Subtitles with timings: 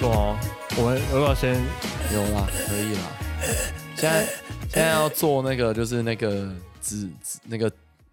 [0.00, 0.38] 定没错哦。
[0.78, 1.54] 我们要不要先
[2.12, 3.02] 有啦，可以啦。
[3.96, 4.24] 现在
[4.68, 7.70] 现在要做那个，就是那个指指那个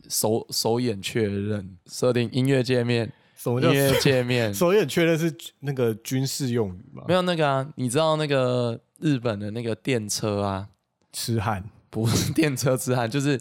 [0.09, 7.03] 手手眼确认，设定音乐界面，什么叫音乐界面 手眼确认是那个军事用语吗？
[7.07, 7.67] 没有那个啊？
[7.75, 10.67] 你知道那个日本的那个电车啊？
[11.13, 13.40] 痴汉不是电车痴汉，就是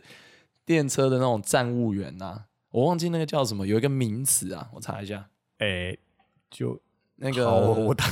[0.65, 5.29] 电车的那种站务员呐、我忘记那个叫什么，有一个名词啊，我查一下。
[5.59, 5.97] 哎、
[6.51, 6.81] 就
[7.17, 8.05] 那好，我个我打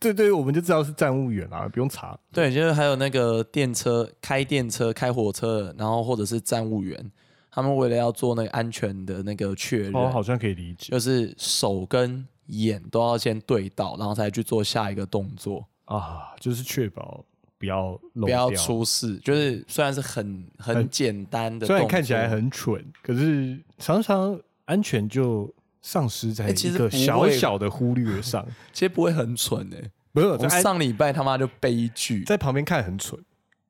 [0.00, 2.18] 对对，我们就知道是站务员啊，不用查。
[2.32, 7.12] 对，就是还有那个电车开电车、开火车，然后或者是站务员，
[7.52, 17.24] 他们为了要做那个安全的那个确认，哦，好像可以理解就是手跟眼都要先对到，然后才去做下一个动作，啊，就是确保
[17.56, 19.16] 不要漏不要掉出事。
[19.18, 25.48] 就是虽然是很很很简单的，虽然看起来，很蠢，可是常常安全就
[25.88, 28.44] 丧失在一个小小的忽略上。
[28.74, 33.16] 其实不会很蠢诶、不是我上礼拜他妈就悲剧，在旁边看很蠢，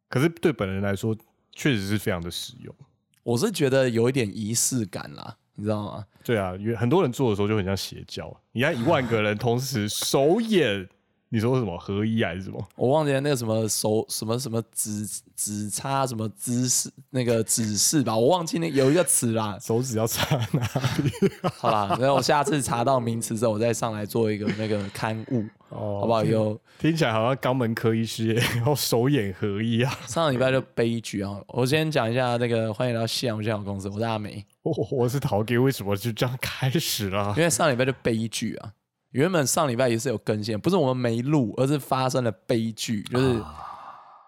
[0.09, 1.15] 可是对本人来说
[1.53, 2.75] 确实是非常的实用。
[3.23, 6.07] 我是觉得有一点仪式感啦，你知道吗？
[6.25, 8.35] 对啊，因为很多人做的时候就很像邪教。
[8.53, 10.89] 你看一万个人同时手眼，
[11.29, 12.65] 你说什么合一还是什么？
[12.77, 19.59] 我忘记了那个什么手什么什么指指插什么姿势那个指示吧，我忘记那有一个词啦。
[19.61, 20.63] 手指要插哪
[21.03, 21.11] 里？
[21.59, 26.23] 好啦，然后我下次查到名词之后，我再上来做一个那个刊物，哦好不好？
[26.23, 29.99] 有听起来好像肛门科医师，然后手眼合一啊！
[30.07, 31.41] 上个礼拜就悲剧啊！
[31.49, 34.45] 我先讲一下那个欢迎来到夕阳无限好公司，我是阿美。
[34.63, 37.35] 我我是陶给，为什么就这样开始了？
[37.37, 38.73] 因为上礼拜就悲剧啊，
[39.11, 43.43] 原本上礼拜也是有更新，不是我们没录，而是发生了悲剧，就是。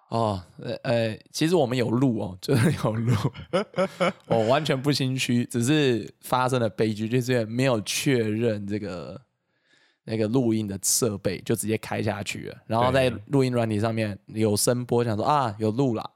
[0.09, 3.12] 哦，呃呃，其实我们有录哦， 就是有录，
[4.27, 9.21] 我完全不心虚，只是发生了悲剧，就是没有确认这个
[10.05, 16.11] 那个录音的设备，就直接开下去了，然后在录音软体上面有声波，想说啊有录了，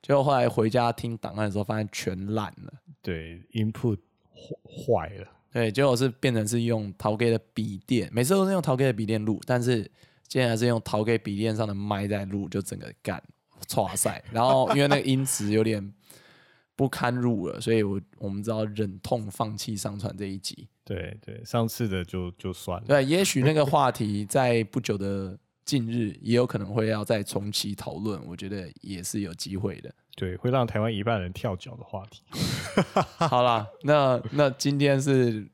[0.00, 2.72] 结果后来回家听档案的时候，发现全烂了。
[3.02, 3.98] 对，input
[4.32, 5.26] 坏坏了。
[5.52, 9.88] 对，结果是变成是用陶给的笔电，每次都是用陶给的笔电录，但是
[10.28, 13.22] 现在还是用陶给笔电上的麦在录，就整个干
[13.76, 14.22] 哇塞。
[14.32, 15.92] 然后因为那个音质有点
[16.74, 20.66] 不堪入耳，所以我我们知道忍痛放弃上传这一集。
[20.84, 22.86] 对对，上次的就就算了。
[22.88, 29.92] 对，也许那个话题在不久的近日也有可能会要再重启讨论，我觉得也是有机会的。
[30.16, 32.22] 对，会让台湾一半人跳脚的话题。
[33.16, 35.48] 好啦，那那今天是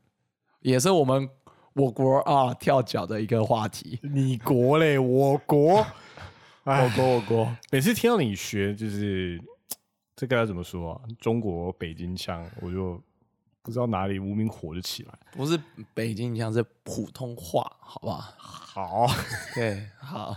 [0.61, 1.29] 也是我们
[1.73, 3.99] 我国啊跳脚的一个话题。
[4.01, 5.77] 你国嘞，我国，
[6.65, 9.41] 我哎，国我国，每次听到你学就是
[10.15, 11.01] 这个要怎么说啊？
[11.19, 13.01] 中国北京腔，我就
[13.69, 15.13] 不知道哪里无名火就起来。
[15.31, 15.59] 不是
[15.93, 18.33] 北京腔，是普通话，好不好？
[18.35, 19.07] 好，
[19.53, 20.35] 对，好，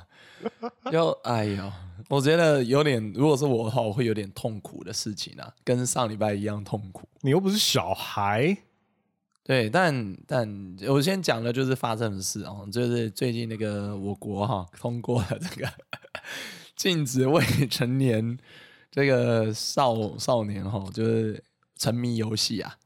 [0.91, 1.73] 就哎呦，
[2.09, 7.09] 我觉得有点，如果是我的话，我会有点痛苦的事情啊，跟上礼拜一样痛苦。
[7.23, 8.55] 你又不是小孩，
[9.45, 15.73] 对，但但我先讲的就是发生的事哦，就是最近那个我国哈通过了这个
[16.77, 18.37] 禁止未成年
[18.91, 21.43] 这个少少年哈，就是
[21.77, 22.77] 沉迷游戏啊。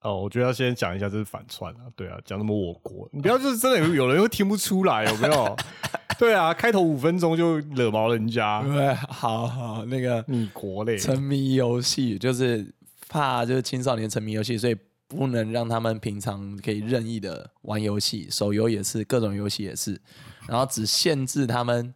[0.00, 5.56] 哦，我觉得要先讲一下这是反串啊，对啊，讲什么我国，你不要就是真的有有人会听不出来，有没有？
[6.18, 12.66] 对啊，开头五分钟就惹毛人家，对，好好那个你国嘞，沉迷游戏，就是
[13.08, 14.76] 怕就是青少年沉迷游戏，所以
[15.06, 20.00] 不能让他们平常可以任意的玩游戏，手游也是，各种游戏也是，
[20.48, 21.94] 然后只限制他们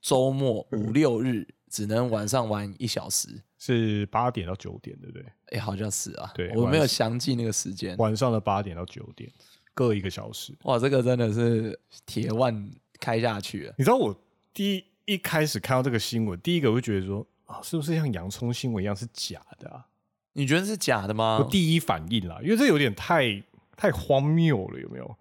[0.00, 3.42] 周末五六日只能晚上玩一小时。
[3.62, 5.26] 是八点到九点，对不对？
[5.52, 7.94] 哎，好像是啊，对我没有晚详记那个时间。
[7.98, 9.30] 晚上的八点到九点，
[9.74, 10.56] 各一个小时。
[10.62, 13.74] 哇，这个真的是铁腕开下去了。
[13.76, 14.18] 你知道我
[14.54, 19.86] 第一一开始看到这个新闻，第一个我会觉得说啊，是不是像洋葱新闻一样是假的啊？
[20.32, 21.50] 你觉得是假的吗我？
[21.50, 23.42] 第一反应啦，因为这有点太
[23.76, 25.16] 太荒谬了，有没有？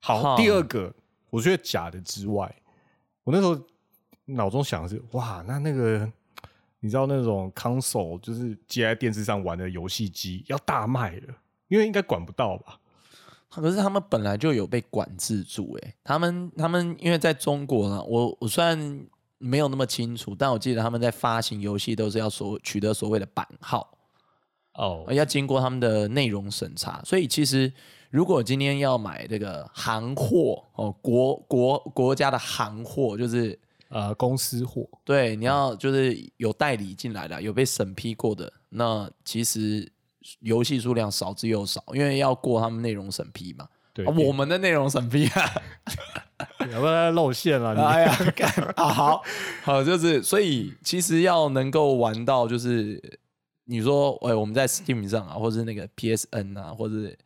[0.00, 0.94] 好，第二个，
[1.30, 2.54] 我觉得假的之外，
[3.24, 3.58] 我那时候
[4.26, 6.10] 脑中想的是，哇，那那个
[6.80, 11.34] 你知道那种 console 就是接在电视上玩的游戏机要大卖了，
[11.68, 12.78] 因为应该管不到吧？
[13.50, 19.06] 可是他们本来就有被管制住、欸，他们他们因为在中国呢，我我虽然
[19.38, 23.90] 没有那么清楚，但我记得他们在发行游戏都是要所取得所谓的版号，
[24.74, 27.72] 哦要经过他们的内容审查，所以其实
[28.10, 33.58] 如果今天要买这个行货哦，国国国家的行货，就是
[33.88, 39.90] 呃，公司货对你要就是有代理进来的，有被审批过的，那其实
[40.40, 43.66] 游戏数量少之又少，因为要过他们内容审批嘛。
[43.94, 45.50] 对，啊我们的内容审批啊，
[46.70, 47.74] 要不然露馅了。
[47.74, 48.16] 你 哎呀，
[48.76, 49.22] 啊，好
[49.64, 53.02] 好，就是所以其实要能够玩到，就是
[53.64, 57.16] 你说，哎，我们在 Steam 上啊，或是那个 PSN 啊，或是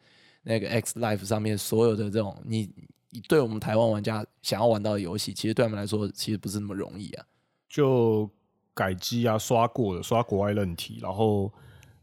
[0.44, 2.70] 那个 X Life 上面所有的这种，你
[3.29, 7.25] 对我们台湾玩家想要玩到的游戏，其实对他们来说，其实不是那么容易啊。
[7.69, 8.29] 就
[8.75, 11.53] 改机啊，刷过的，刷国外任体，然后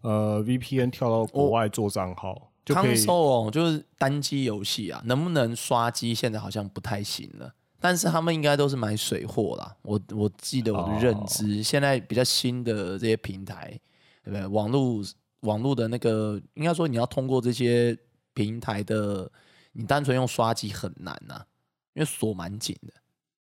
[0.02, 6.14] 呃 VPN 跳到国外做账号，就可以 console 就是单机游戏啊，能不能刷机？
[6.14, 7.54] 现在好像不太行了。
[7.82, 9.74] 但是他们应该都是买水货啦。
[9.84, 13.80] 我我记得我的认知，现在比较新的这些平台，
[14.24, 14.46] 对不对？
[14.48, 15.02] 网络
[15.42, 17.98] 网络的那个，应该说你要通过这些
[18.34, 19.32] 平台的，
[19.72, 21.46] 你单纯用刷机很难呐、
[21.94, 22.94] 因为锁蛮紧的。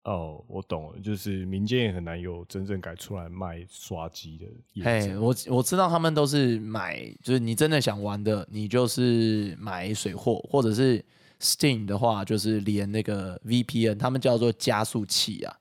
[0.03, 5.21] 哦，我懂了，就是民间也很难有真正改出来卖刷机的业嘿，者。
[5.21, 11.05] 我我知道他们都是买，就是你真的想玩的，你就是买水货，或者是
[11.39, 15.55] Steam 的话，就是连那个 VPN，他们叫做加速器啊。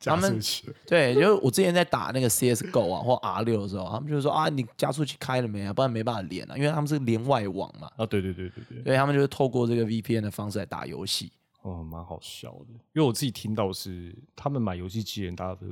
[0.00, 0.40] 加他们
[0.86, 5.72] 对，就是我之前在打那个 CSGO 啊或 R 六的时候，他们就说啊，你加速器开了没啊？
[5.72, 11.30] 不然没办法连啊，因为他们是连外网嘛，啊，对对对对对，所以他们就是透过这个 VPN 的方式来打游戏。
[11.62, 12.66] 哦，蛮好笑的。
[12.94, 15.66] 因为我自己听到是他们买游戏机的人，大家都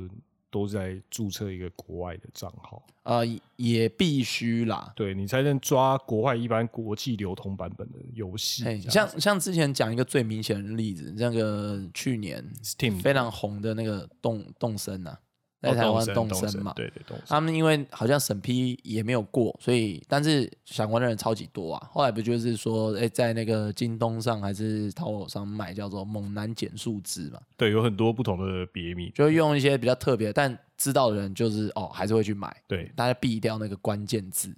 [0.51, 3.23] 都在注册一个国外的账号，呃，
[3.57, 4.93] 也必须啦。
[4.97, 8.65] 对你才能抓国外一般国际流通版本的游戏。
[8.89, 15.19] 像像之前讲一个最明显的例子，那个去年 Steam 非常红的那个动动森啊，
[15.61, 17.27] 在哦台湾动身嘛，对对动森。
[17.27, 21.89] 他们因为好像审批也没有过，所以但是想玩的人超级多啊。
[21.91, 29.11] 后来不就是说，哎、在那个京东上还是淘宝上卖叫做猛男减速汁嘛，对，有很多不同的别名。
[29.15, 34.55] 就用一些比较特别，但知道的人就是哦还是会去买，对，大家避掉那个关键字。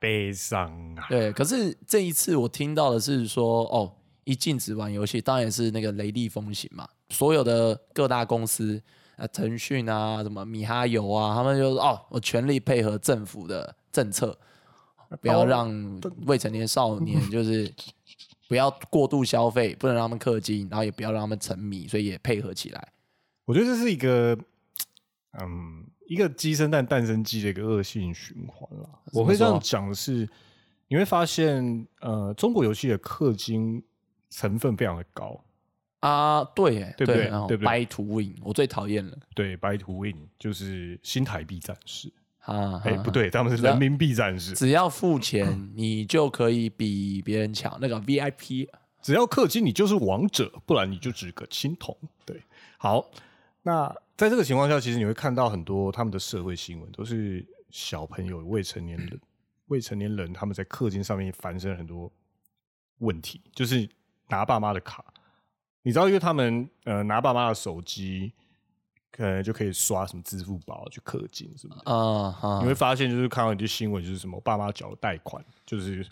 [0.00, 1.06] 悲伤啊！
[1.08, 3.94] 对，可是这一次我听到的是说，哦，
[4.24, 8.82] 一禁止玩游戏，当然是那个雷厉风行嘛，所有的各大公司
[9.16, 14.36] 啊，腾讯啊，什么米哈游啊，他们就说，哦，我全力配合政府的政策，
[15.20, 17.72] 不要让未成年少年 就是
[18.48, 22.88] 不要过度消费，不能让他们氪金，然后也不要让他们沉迷，所以也配合起来。
[23.44, 24.36] 我觉得这是一个，
[25.40, 28.88] 嗯，一个鸡生蛋，蛋生鸡的一个恶性循环啦。
[29.12, 30.28] 我会这样讲的是，
[30.88, 33.82] 你会发现，呃，中国游戏的氪金
[34.30, 35.38] 成分非常的高。
[36.02, 42.12] 啊，对耶，对不对对不对 buy to win，我最讨厌了对，Buy to Win 就是新台币战士。
[42.40, 42.82] 啊！
[42.84, 44.52] 哎、不对，他们是人民币战士。
[44.54, 47.78] 只要付钱，你就可以比别人强。
[47.80, 48.68] 那个 VIP
[49.00, 51.96] 只要氪金，你就是王者，不然你就只个青铜。
[52.26, 52.42] 对，
[52.78, 53.08] 好，
[53.62, 59.20] 那在这个情况下，其实你会看到很多他们的社会新闻，都是小朋友、未成年人、
[59.66, 62.10] 未成年人他们在氪金上面发生很多
[62.98, 63.88] 问题，就是
[64.28, 65.04] 拿爸妈的卡，
[65.82, 68.32] 你知道，因为他们呃拿爸妈的手机，
[69.10, 71.92] 可能就可以刷什么支付宝去氪金什么的。
[71.92, 76.06] 啊哈你会发现，就是看到一些新闻，就是什么爸妈缴了贷款，就是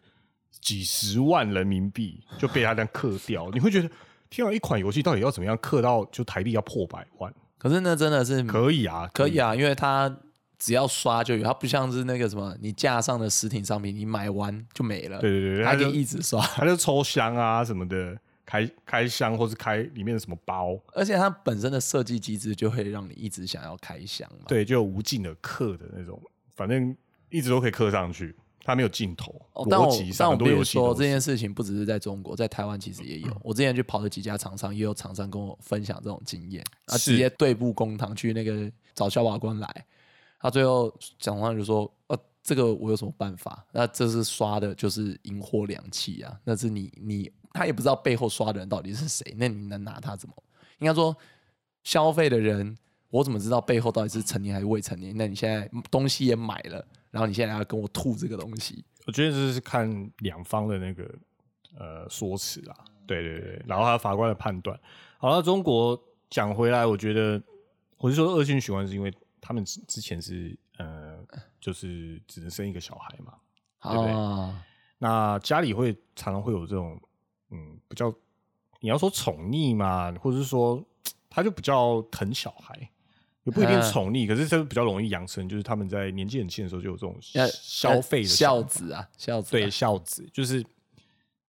[0.61, 3.49] 几十万人民币就被他这样氪掉。
[3.52, 3.90] 你会觉得，
[4.28, 7.32] 天啊，一款游戏到底要怎么样氪到就台币要破百万？
[7.56, 10.15] 可是那真的是可以啊，可以啊，因为它
[10.58, 15.19] 只要刷就有，它不像是那个什么，你架上的实体商品，你买完就没了。
[15.20, 18.19] 对对对，它可以一直刷，他就抽箱啊什么的，
[18.50, 24.46] 开开箱或是开里面的什么包，而且它本身的设计机制就会让你一直想要开箱嘛。
[24.48, 26.20] 对，就有无尽的刻的那种，
[26.56, 26.96] 反正
[27.28, 29.30] 一直都可以刻上去，它没有尽头。
[29.52, 33.40] 哦，但我但我必须说，这件事情不只是在中国，在台湾其实也有。
[33.44, 39.86] 我之前去跑了几家厂商，也有厂商跟我分享这种经验，啊，是直接对簿公堂去那个找消保官来，
[40.40, 43.64] 他最后讲话就说，呃，这个我有什么办法？
[43.70, 50.34] 那这是刷的就是银货两讫啊，那是你你他也不知道背后刷的人到底是谁， 那你能拿他怎么？
[50.78, 51.16] 应该说
[51.84, 52.76] 消费的人，
[53.10, 55.16] 我怎么知道背后到底是成年还是未成年？
[55.16, 61.14] 那你现在东西也买了，然后你现在要跟我吐这个东西，我觉得这是看两方的那个
[61.76, 62.76] 呃说辞啦，
[63.06, 64.78] 对对对，然后还有法官的判断。
[65.19, 67.42] 好了，中国讲回来，我觉得
[67.98, 71.19] 我是说恶性循环，是因为他们之之前是呃，
[71.60, 73.34] 就是只能生一个小孩嘛，
[73.82, 74.64] 对不对啊，
[74.98, 76.98] 那家里会常常会有这种
[77.50, 78.12] 嗯比较，
[78.80, 80.82] 你要说宠溺嘛，或者是说
[81.28, 82.90] 他就比较疼小孩，
[83.44, 90.64] 也不一定嗯宠溺，可是这比较容易养成，就是他们在年纪很轻的时候就有这种要消费的孝子啊，孝子啊、对孝子，就是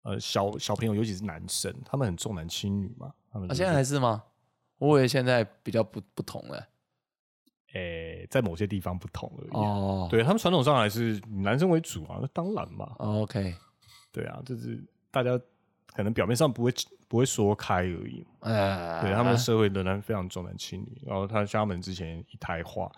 [0.02, 3.12] 呃小小朋友，尤其是男生，他们很重男轻女嘛。
[3.32, 4.22] 他们啊，就是现在还是吗？
[4.78, 6.68] 我以为现在比较不不同了。
[7.72, 12.94] 诶、在某些地方不同而已啊、哦，对他们传统上还是以男生为主啊，那当然嘛。
[13.00, 13.52] 哦，OK，
[14.12, 15.36] 对啊，就是大家
[15.94, 16.72] 可能表面上不会
[17.06, 18.26] 不不会说开而已。
[18.40, 21.00] 呃，对，他们的社会仍然非常重男轻女。
[21.06, 22.90] 然后他家门之前一胎化，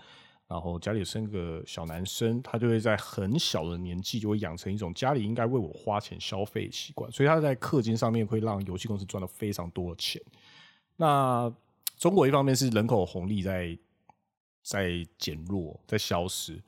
[0.48, 10.22] 然后家里生个小男生，他就会在很小的年纪就会养成一种家里应该为我花钱消费习惯，所以他在氪金上面会让游戏公司赚到非常多的钱。
[10.96, 11.52] 那
[11.98, 13.78] 中国一方面是人口红利在
[14.62, 16.58] 在减弱，在消失，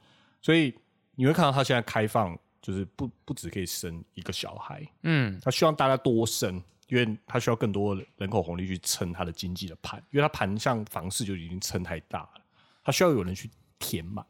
[0.42, 0.74] 所以
[1.14, 12.40] 你会看到他现在开放，就是不不只可以生一个小孩，嗯，他希望大家多生，因为他需要更多的人口红利去撑他的经济的盘，因为他盘像房市就已经撑太大了，
[12.84, 14.24] 他需要有人去填满，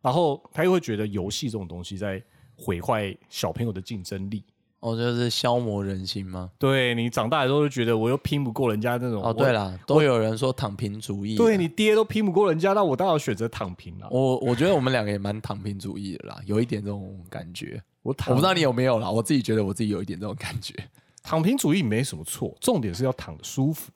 [0.00, 2.22] 然后他又会觉得游戏这种东西在
[2.56, 4.44] 毁坏小朋友的竞争力。
[4.80, 6.50] 哦，就是消磨人心吗？
[6.58, 14.08] 对你长大的时候就觉得我又拼不过人家那种哦，对，了，都有人说躺平主义，对你爹都拼不过人家，那我当然选择躺平了。
[14.10, 17.82] 我我觉得我们两个也蛮躺平主义的啦，有一点这种感觉。
[18.02, 20.74] 我躺我不知道你有没有啦，我自己觉得我自己有一点这种感觉。
[21.22, 23.92] 躺平主义没什么错，重点是要躺的舒服。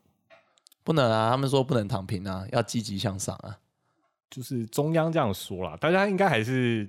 [0.82, 3.56] 不能啊，他们说不能躺平啊，要积极向上啊。
[4.28, 6.86] 就是中央这样说啦，大家应该还是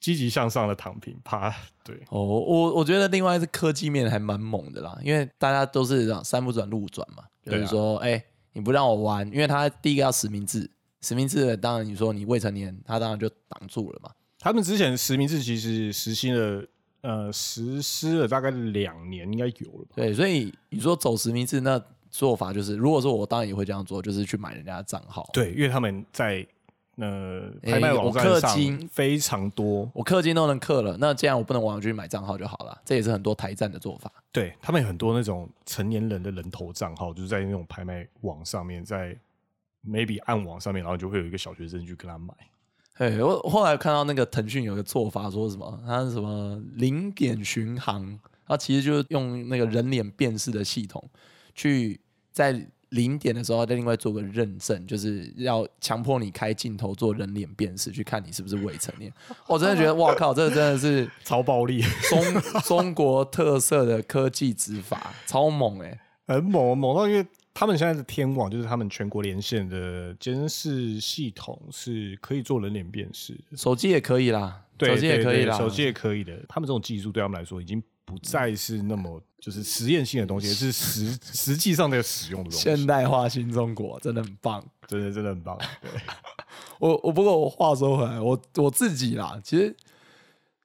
[0.00, 1.54] 积极向上的躺平，趴
[1.84, 8.22] 对哦，我我觉得另外是科技面还蛮猛的啦，因为大家都是这样山不转路转嘛，就是说，哎、
[8.54, 10.70] 你不让我玩，因为他第一个要实名制，
[11.02, 14.10] 实名制的当然你说你未成年，他当然就挡住了嘛。
[14.38, 16.66] 他们之前实名制其实实行了，
[17.02, 19.92] 呃，实施了大概两年，应该有了吧？
[19.96, 21.78] 对，所以你说走实名制，那
[22.10, 25.28] 做法就是，如果说我当然也会这样做，就是去买人家的账号。
[25.32, 26.46] 对，因为他们在
[27.00, 34.12] 呃拍卖网我氪站上金非常多，我氪金都能氪了，那既然我不能网上去买账号就好了，这也是很多台站的做法。
[34.30, 39.16] 对他们有很多那种成年人的人头账号，就是在那种拍卖网上面，在
[39.84, 42.34] maybe 暗网上面，然后就会有一个小学生去跟他买。
[42.98, 51.02] 对我后来看到那个腾讯有个做法，说什么他是什么零点巡航，他其实就是用那个人脸辨识的系统，
[51.54, 51.98] 去
[52.30, 52.52] 在
[52.90, 59.12] 零点的时候再另外做个认证，就是要强迫你开镜头做人脸辨识，去看你是不是未成年。
[59.46, 76.32] 我真的觉得，哇靠，这个真的是 超暴力，中中国特色的科技执法，超猛哎、很猛猛到，因为他们现在的天网就是他们全国连线的监视系统是可以做人脸辨识，手机也可以啦，对手机也可以啦，手机也可以的。
[76.48, 82.86] 他们这种技术对他们来说已经不再是那么就是实验性的东西，而是实 实际上的使用的东西现。
[82.86, 84.64] 代化新中国真的很棒。
[84.86, 85.56] 真的真的很棒。
[85.80, 85.90] 对，
[86.78, 89.74] 我我不过我话说回来，我我自己啦，其实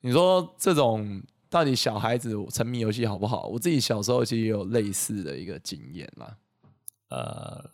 [0.01, 3.47] 你说这种到底小孩子沉迷游戏好不好？
[3.47, 6.37] 我自己小时候其实也有类似的一个经验啦。
[7.09, 7.69] 呃，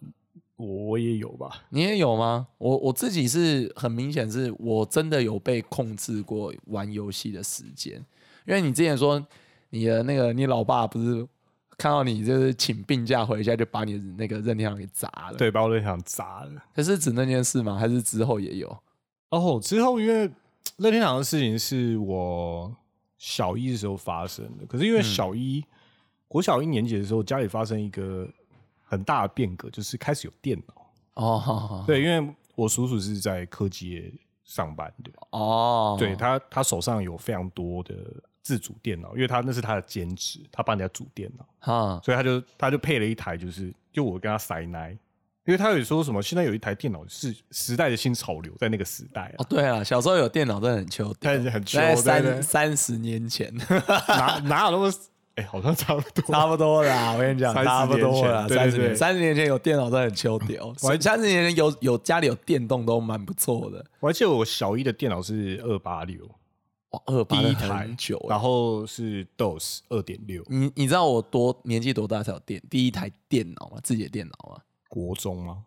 [0.58, 1.64] 我我也有吧。
[1.70, 2.48] 你也有吗？
[2.58, 7.96] 我我自己是很明显是我真的有被控制过玩游戏的时间，
[8.46, 9.26] 因为你之前说
[9.72, 11.28] 你的那个你老爸不是
[11.78, 16.64] 看到你就是请病假回家就把你的那个任天堂给砸了，，对，把我的想砸了。
[16.76, 17.76] 可是指那件事吗？
[17.76, 18.78] 还是之后也有？
[19.30, 20.30] 哦，之后因为
[20.78, 22.72] 任天堂的事情是我
[23.18, 25.64] 小一的时候发生的，可是因为小一、
[26.28, 28.28] 国小一年级的时候，家里发生一个
[28.84, 30.86] 很大的变革，就是开始有电脑。
[31.16, 34.14] 哦，对，因为我叔叔是在科技业
[34.44, 37.96] 上班的，哦，对他他手上有非常多的
[38.42, 44.98] 自主电脑，因为他那是他的兼职，他帮人家组电脑，哈，所以他就他就配了一台，就是就我跟他塞奶。
[45.44, 53.52] 因为他有说什么，现在有一台电脑是时代的新潮流，在那个时代啊哦，，对啊，小时候有电脑真的很秋但是很秋三三十年前，
[54.08, 54.94] 哪哪有那么
[55.36, 56.24] 哎、好像差不多。
[56.32, 57.14] 差不多啦。
[57.14, 58.48] 我跟你讲，差不多啦。
[58.50, 63.84] 三十年，三十年前有电脑真的很秋屌，三十年前有有家里有电动都蛮不错的。
[64.00, 66.30] 我还记得我小一的电脑是二八六，
[66.92, 73.80] 哇，二八第一台很久欸，然后是 DOS 二点六，你你知道我多年纪多大才有电第一台电脑吗？
[73.84, 74.62] 自己的电脑吗？
[74.90, 75.66] 国中吗？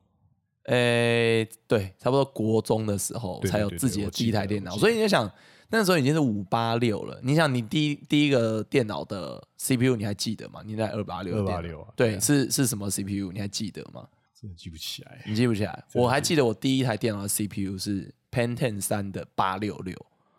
[0.64, 5.30] 诶、对，差不多国中的时候对对才有自己的第一台电脑，得我记所以你就想
[5.68, 7.20] 那时候已经是五八六了。
[7.22, 10.62] 你想你第一第一个电脑的 CPU 你还记得吗？
[10.64, 13.30] 你在二八六286啊对，对啊是是什么 CPU？
[13.32, 14.06] 你还记得吗？
[14.38, 15.22] 真的记不起来。
[15.26, 15.84] 你记不起来？
[15.94, 19.94] 我还记得我第一台电脑的 CPU 是 Pentium 三的八六六，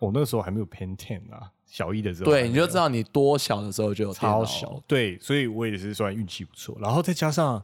[0.05, 6.77] 我那时候还没有 Pen Ten 啊，小一的时候对，你就知道你多小的时候就有超小，对，所以我也是算运气不错。
[6.79, 7.63] 然后再加上，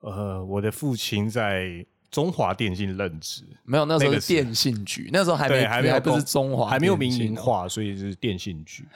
[0.00, 7.36] 呃，我的父亲在中华电信任职，没有，那时候是是电信局，那时候还没，还没还不是中华，还没有民营。
[7.36, 8.86] 化，所以是电信局。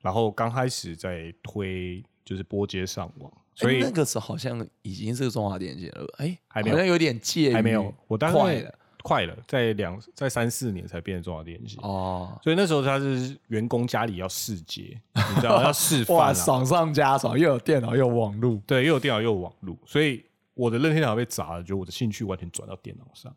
[0.00, 7.92] 然后刚开始在推就是拨接上网，所以那个时候好像已经是中华电信了，哎，还没有好像有点介于还没有。
[8.06, 8.72] 我大概
[9.06, 11.78] 快了，在两在三四年才变成中华电信。
[11.80, 23.32] 哦，所以那时候他是员工家里要试接，你知道要示范 哇，啊，爽上加爽，又有电脑又有网络，对，又有电脑又有网络，所以我的任天堂被砸了，就我的兴趣完全转到电脑上。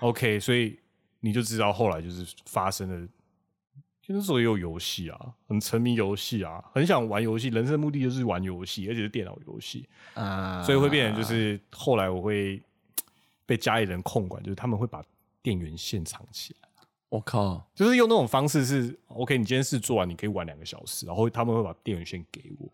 [0.00, 0.78] OK，所以
[1.20, 3.08] 你就知道后来就是发生了，
[4.02, 5.18] 就那时候也有游戏啊，
[5.48, 12.60] 很沉迷游戏啊，很想玩游戏，人生的目的就是玩游戏，而且是电脑游戏，啊，所以会变成就是后来我会
[13.46, 15.02] 被家里人控管，就是他们会把
[15.42, 16.68] 电源线藏起来。
[17.08, 22.68] 我靠，就是用那种方式是 OK，你今天事做完，你可以玩两个小时，然后他们会把电源线给我。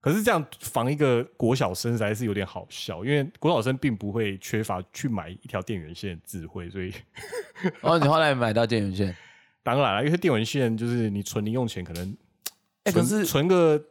[0.00, 6.92] 可是这样防一个国小生实在是有点好笑，因为国小生并不会缺乏去买一条电源线的智慧，所以
[7.82, 9.14] 哦你后来买到电源线，
[9.62, 12.16] 当然了，因为电源线就是你存零用钱，可能
[12.84, 13.82] 可是存个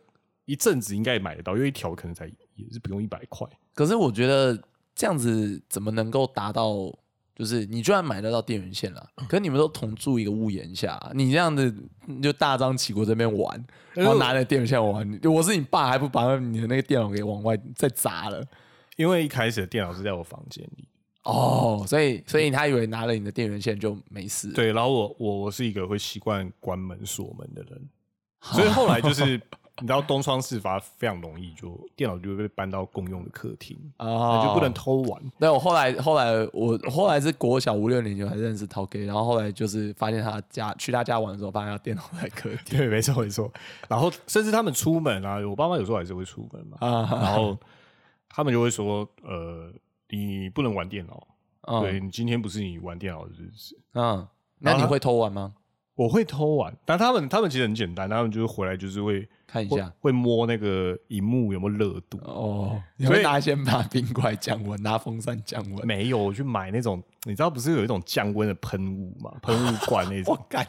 [0.45, 3.47] 一阵子应该也买得到，因为一条可能才也是不用一百块。
[3.73, 4.59] 可是我觉得
[4.95, 6.91] 这样子怎么能够达到？
[7.35, 18.45] 就是你居然买得到电源线了，可是你们都同住一个屋檐下，你这样子你就大张旗鼓这边玩，然后拿着电源线玩，我是你爸还不把你的那个电脑给往外再砸了？
[18.97, 20.88] 因为一开始的电脑是在我房间里，
[21.23, 27.89] 哦，所以所以他以为拿了你的电源线就没事。，对，然后我我我是一个会习惯关门锁门的人，
[28.41, 29.41] 所以后来就是
[29.81, 35.21] 你知道东窗事发非常容易，就电脑就会被搬到公用的客厅，啊那就不能偷玩。
[35.39, 43.51] 那，我后来后来我后来是国小五六年级才认识涛哥，然后后来就是发现他家去他家玩的时候，发现他电脑在客厅对，没错没错。
[43.89, 47.57] 然后甚至他们出门啊，我爸妈有时候还是会出门嘛，啊，然后
[48.29, 49.71] 他们就会说，呃，
[50.09, 51.27] 你不能玩电脑，
[51.81, 53.75] 对嗯你今天不是你玩电脑的日子。
[53.95, 54.27] 嗯，
[54.59, 55.55] 那你会偷玩吗？
[55.95, 62.17] 我会偷玩，但他们他们其实很简单，他们就是回来就是会会看一下会摸那个荧幕有没有热度。
[62.23, 65.85] 哦，你会拿先把冰块降温，拿风扇降温。
[65.85, 69.32] 没有，我去买那种，你知道不是有一种降温的喷雾嘛？
[69.43, 70.67] 喷雾罐那种 我，干，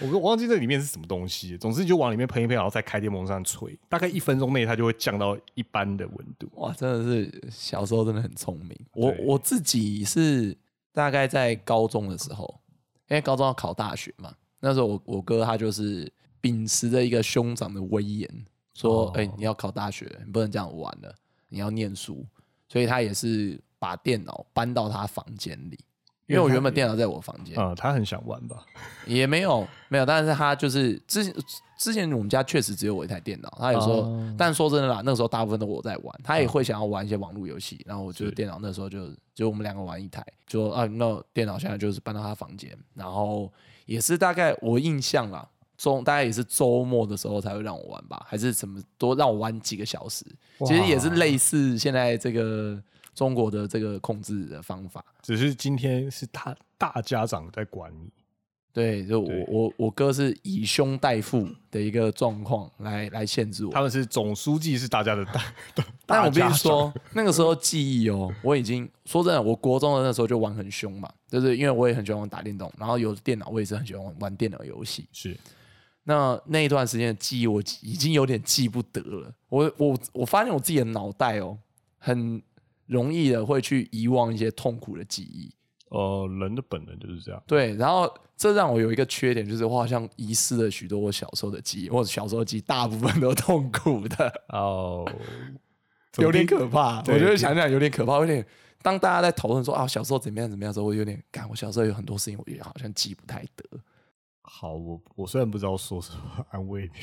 [0.00, 1.58] 我我忘记这里面是什么东西。
[1.58, 6.48] 总之你就往里面喷一喷，然后再开电风扇吹，大概一分钟内它就会降到一般的温度。
[6.54, 8.78] 哇，真的是小时候真的很聪明。
[8.94, 10.56] 我我自己是
[10.92, 12.60] 大概在高中的时候，
[13.08, 14.32] 因为高中要考大学嘛，
[14.64, 21.14] 那时候我我哥他就是秉持着一个兄长的威严，说：“哦哎、你要考大学，你不能这样玩了，
[21.50, 22.24] 你要念书。”
[22.66, 25.78] 所以他也是把电脑搬到他房间里，
[26.26, 28.64] 因为我原本电脑在我房间，嗯，他很想玩吧？
[29.06, 31.34] 也没有没有，但是他就是之前
[31.78, 43.52] 之前我们家确实只有我一台电脑，他有说，哦但说真的啦，那个时候大部分都我在玩，他也会想要玩一些网络游戏，然后我就电脑那时候就就我们两个玩一台，就啊那电脑现在就是搬到他房间，然后
[43.86, 45.48] 也是大概我印象啦。
[45.76, 50.24] 周大概也是周末的时候才会让我玩吧，还是什么多让我玩几个小时，
[50.60, 52.80] 其实也是类似现在这个
[53.12, 55.04] 中国的这个控制的方法。
[55.20, 58.08] 只是今天是他大家长在管你，
[58.72, 63.72] 对，就我我我哥是以兄代父的一个状况来来限制我。
[63.72, 65.42] 他们是总书记是大家的大，
[66.06, 75.08] 但我必大家长须说，那个时候记忆哦，我已经说真的，我国中的那时候就玩很凶嘛，就是因为我也很喜欢玩打电动，然后有电脑我也是很喜欢玩玩电脑游戏。
[75.12, 75.36] 是
[76.04, 79.34] 那那一段时间的记忆，我已经有点记不得了。
[79.48, 81.58] 我我我发现我自己的脑袋哦，
[81.98, 82.40] 很
[82.86, 85.52] 容易的会去遗忘一些痛苦的记忆。
[85.88, 87.42] 呃，人的本能就是这样。
[87.48, 95.04] 对，然后这让我有一个缺点，就是我好像遗失了许多我小时候的记忆，我小时候的记忆大部分都痛苦的，哦，
[96.18, 96.98] 有点可怕。
[96.98, 98.46] 我对觉得想想有点可怕，有点。
[98.84, 103.80] 当大家在讨论说啊小时候怎么样怎么样的时候，我有点感，我小时候有很多事情，我也好像记不太得。
[104.42, 107.00] 好，我我虽然不知道说什么安慰你，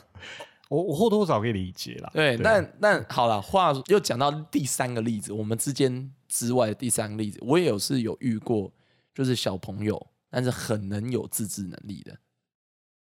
[0.70, 2.10] 我我或多或少可以理解啦。
[2.14, 8.72] 对，但但好了，话又讲到第三个例子，我们之间之外的第三个例子，我也有是有遇过，
[9.14, 12.18] 就是小朋友，但是很能有自制能力的。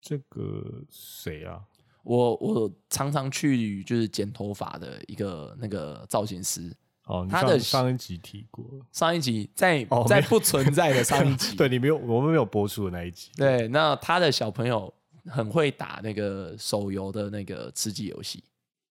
[0.01, 1.65] 这个谁啊？
[2.05, 6.75] 我我常常去就是剪头发的一个那个造型师，
[7.11, 13.31] 哦，他的上上一集提过，上一集在、在不存在的上一集， 对你没有，我们没有播出的那一集。
[13.37, 14.93] 对，那他的小朋友
[15.27, 18.45] 很会打那个手游的那个吃鸡游戏，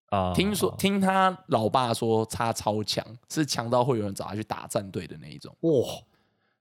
[0.09, 5.55] 啊听说听他老爸说他超强，是强到会有人找他去打战队的那一种。
[5.61, 5.71] 哇，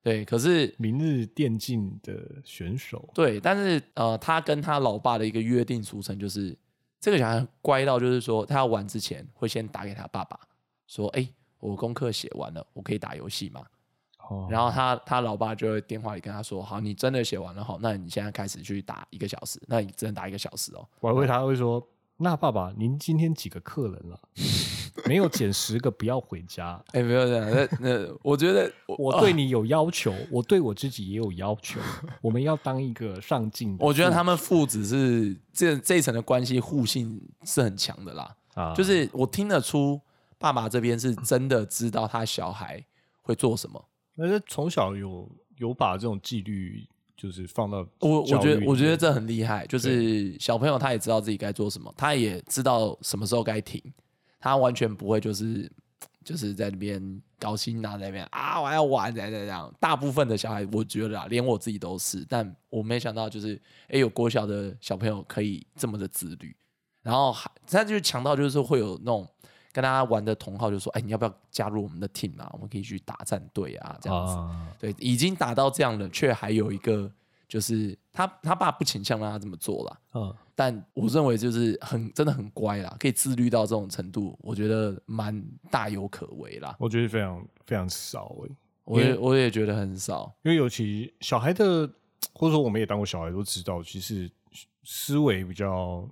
[0.01, 6.57] 对，可是明日电竞的选手对，但是呃，他跟他老爸的一个约定俗成就是，
[7.01, 10.39] 这个小孩乖到就是说，他要玩之前会先打给他爸爸，
[10.87, 11.29] 说：“哎、
[11.61, 13.63] 我功课写完了，我可以打游戏吗？”
[14.29, 20.87] 哦，然后他他老爸就会电话里跟他说：“好，你真的写完了，好，那你现在开始去打一个小时，那你只能打一个小时哦。
[21.01, 21.83] 我还会他会说，
[22.19, 24.21] 那爸爸您今天几个客人了？
[25.07, 26.83] 没有减十个不要回家。
[26.93, 31.81] 哎、没有这样，那那我觉得 我对 你有要求，我对我自己也有要求。
[32.21, 33.77] 我们要当一个上进。
[33.79, 38.37] 我觉得他们父子是这这一层的关系互信是很强的啦。
[38.55, 39.99] 啊，就是我听得出
[40.39, 42.85] 爸爸这边是真的知道他小孩
[43.23, 43.85] 会做什么。
[44.15, 46.85] 那是从小有有把这种纪律
[47.17, 53.83] 就是放到我我觉得我觉得这很厉害，就是小朋友他也知道自己该做什么，他也知道什么时候该停，
[54.41, 55.71] 他完全不会就是
[56.25, 59.73] 就是在那边高兴啊，在那边啊我要玩，怎样怎样。
[59.81, 63.55] 大部分的小孩我觉得啊，连我自己都是，但我没想到就是
[63.87, 66.57] 哎、诶有国小的小朋友可以这么的自律，
[67.03, 69.29] 然后还他就强到就是会有那种。
[69.73, 72.49] 跟大家玩的同好就说：“哎，你要不要加入我们的 team 啊？
[72.53, 74.33] 我们可以去打战队啊，这样子。
[74.35, 77.11] 啊，对，已经打到这样了，却还有一个
[77.47, 80.01] 就是他他爸不倾向让他这么做啦。
[80.15, 86.75] 嗯，但我认为就是很真的很乖啦，可以自律到这种程度，我觉得蛮大有可为啦。
[86.79, 88.51] 我觉得非常非常少诶、
[88.85, 91.87] 我也我也觉得很少，因为尤其小孩的，
[92.33, 94.31] 或者说我们也当过小孩，都知道，其实
[94.83, 96.09] 思维比较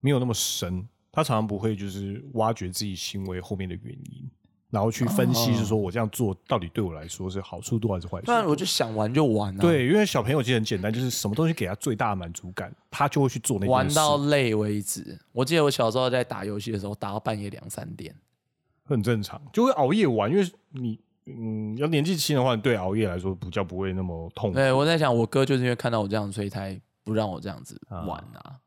[0.00, 4.30] 没有那么深，他常常不会就是挖掘自己行为后面的原因，
[4.70, 8.46] 然后去分析，是说我这样做到底对我来说是好处多还是坏处不然？
[8.46, 15.18] 我就想玩就玩啊，，对，因为小朋友其实很简单，就是什么东西给他最大的满足感，他就会去做那件事玩到累为止。
[15.32, 18.14] 我记得我小时候在打游戏的时候，打到半夜两三点。
[18.84, 24.56] 很正常，就会熬夜玩，因为你嗯，要年纪轻的话，对熬夜来说比较不会那么痛苦。
[24.56, 28.58] 对，我在想，我哥就是因为看到我这样，所以才不让我这样子玩啊。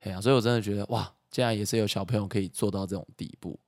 [0.00, 3.58] 哎呀、所以我真的觉得哇，竟然也是有小朋友可以做到这种地步。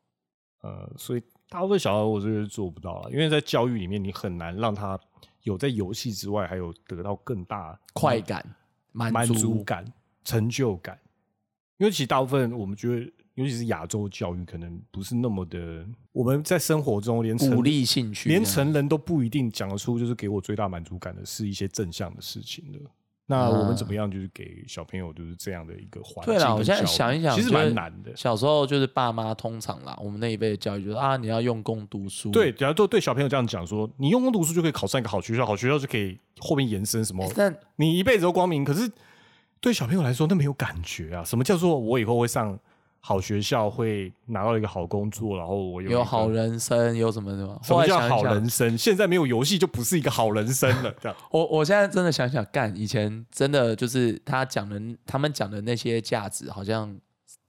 [0.63, 4.99] 呃，所以大部分小孩我觉得做不到了，因为在教育里面，你很难让他
[5.43, 8.45] 有在游戏之外，还有得到更大快感、
[8.93, 9.85] 满满足足感、
[10.25, 10.99] 成就感。
[11.79, 15.85] 因为其实大部分我们觉得，尤其是亚洲教育，可能不是那么的。
[16.13, 22.79] 我们在生活中连成鼓励兴趣，连成人都不一定讲得出，就是给我最大满足感的是一些正向的事情的。
[23.33, 26.35] 那我们怎么样，就是给小朋友就是这样的一个环境？
[26.35, 28.15] 对啦，我现在想一想，其实蛮难的。
[28.15, 32.31] 小时候就是爸妈通常啦，我们那一辈的教育就是啊，你要用功读书。
[32.31, 38.63] 对，假如说对小朋友这样讲说，你用功读书就可以考上一个好学校，好学校就可以后面延伸什么，但你一辈子都光明。
[38.65, 38.91] 可是
[39.61, 41.25] 对小朋友来说，那没有感觉啊。
[41.25, 42.59] 什么叫做我以后会上
[43.05, 47.61] 好学校，会拿到一个好工作，然后我有有好人生，有什么什么？
[47.65, 48.79] 什么叫好人生？
[48.79, 50.95] 现在没有游戏就不是一个好人生了。
[51.01, 56.97] 这样 我我现在真的想想，干以前真的就是他讲的，他们讲的那些价值，好像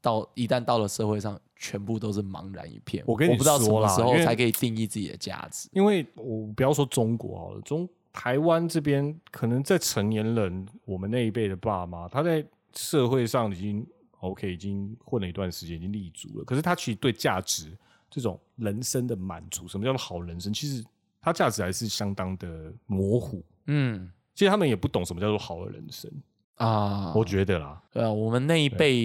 [0.01, 3.03] 到一旦到了社会上，全部都是茫然一片。
[3.05, 5.69] 我跟你不知道什说啦因为么时候才可以定义自己的价值。
[5.71, 13.85] 因为我不要说中国好了，中台湾这边可能在成年人，我们那一辈的爸妈，他在社会上已经
[14.23, 16.45] OK，已经混了一段时间，已经立足了。
[16.45, 17.77] 可是他其实对价值
[18.09, 20.53] 这种人生的满足，什么叫做好人生？
[20.53, 20.83] 其实
[21.21, 23.43] 他价值还是相当的模糊。
[23.67, 26.11] 嗯其实他们也不懂什么叫做好的人生，
[26.55, 27.79] 啊，我觉得啦。
[27.91, 28.95] 对啊，我们那一辈，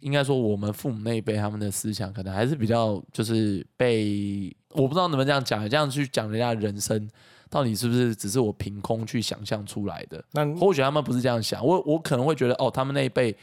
[0.00, 7.08] 应该说我们父母那一辈，他们的思想可能还是比较就是被我不知道能不能这样讲，这样去讲人家人生，
[7.48, 10.22] 到底是不是只是我凭空去想象出来的？
[10.32, 13.34] 那或许他们不是这样想，我我可能会觉得哦，他们那一辈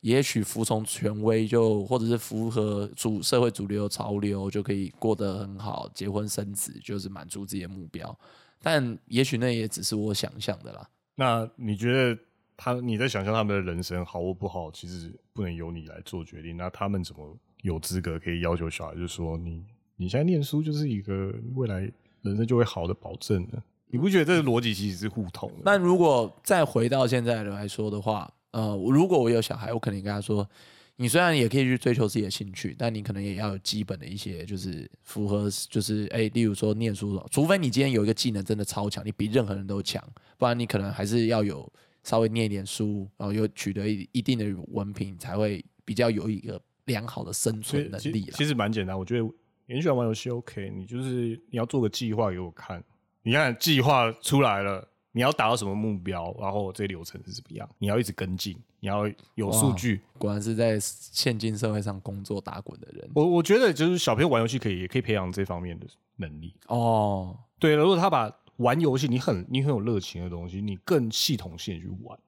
[0.00, 8.16] 也许服从权威就，或者是符合主社会主流潮流，就可以过得很好，结婚生子，就是满足自己的目标。
[8.62, 10.88] 但也许那也只是我想象的啦。
[11.14, 12.18] 那你觉得
[12.56, 16.56] 他你在想象他们的人生好或不好，其实不能由你来做决定。
[16.56, 19.64] 那他们怎么有资格可以要求小孩，就是说你
[19.96, 21.80] 你现在念书就是一个未来
[22.22, 23.62] 人生就会好的保证呢？
[23.88, 25.62] 你不觉得这个逻辑其实是互通的？
[25.64, 30.48] 那如果再回到现在来说的话，呃，如果我有小孩，我肯定跟他说，
[30.96, 40.02] 你虽然也可以去追求自己的兴趣，但你可能也要有基本的一些，就是符合，就是哎，例如说念书，除非你今天有一个技能真的超强，你比任何人都强，
[40.38, 41.70] 不然你可能还是要有
[42.02, 49.28] 稍微念一点书，然后又取得一一定的文凭，才会比较有一个良好的生存能力其实蛮简单，我觉得
[49.66, 52.82] 你喜欢玩游戏 OK，你就是你要做个计划给我看。
[53.22, 60.02] 你看计划出来了，你要达到什么目标，然后这个流程是怎么样，你要一直跟进，你要有数据。
[60.18, 66.54] 果然是在现今社会上工作打滚的人我我觉得就是小朋友玩游戏可以，也可以培养这方面的能力。
[66.66, 67.34] 哦。
[67.58, 72.18] 对，如果他把玩游戏，你很你很有热情的东西，你更系统性去玩，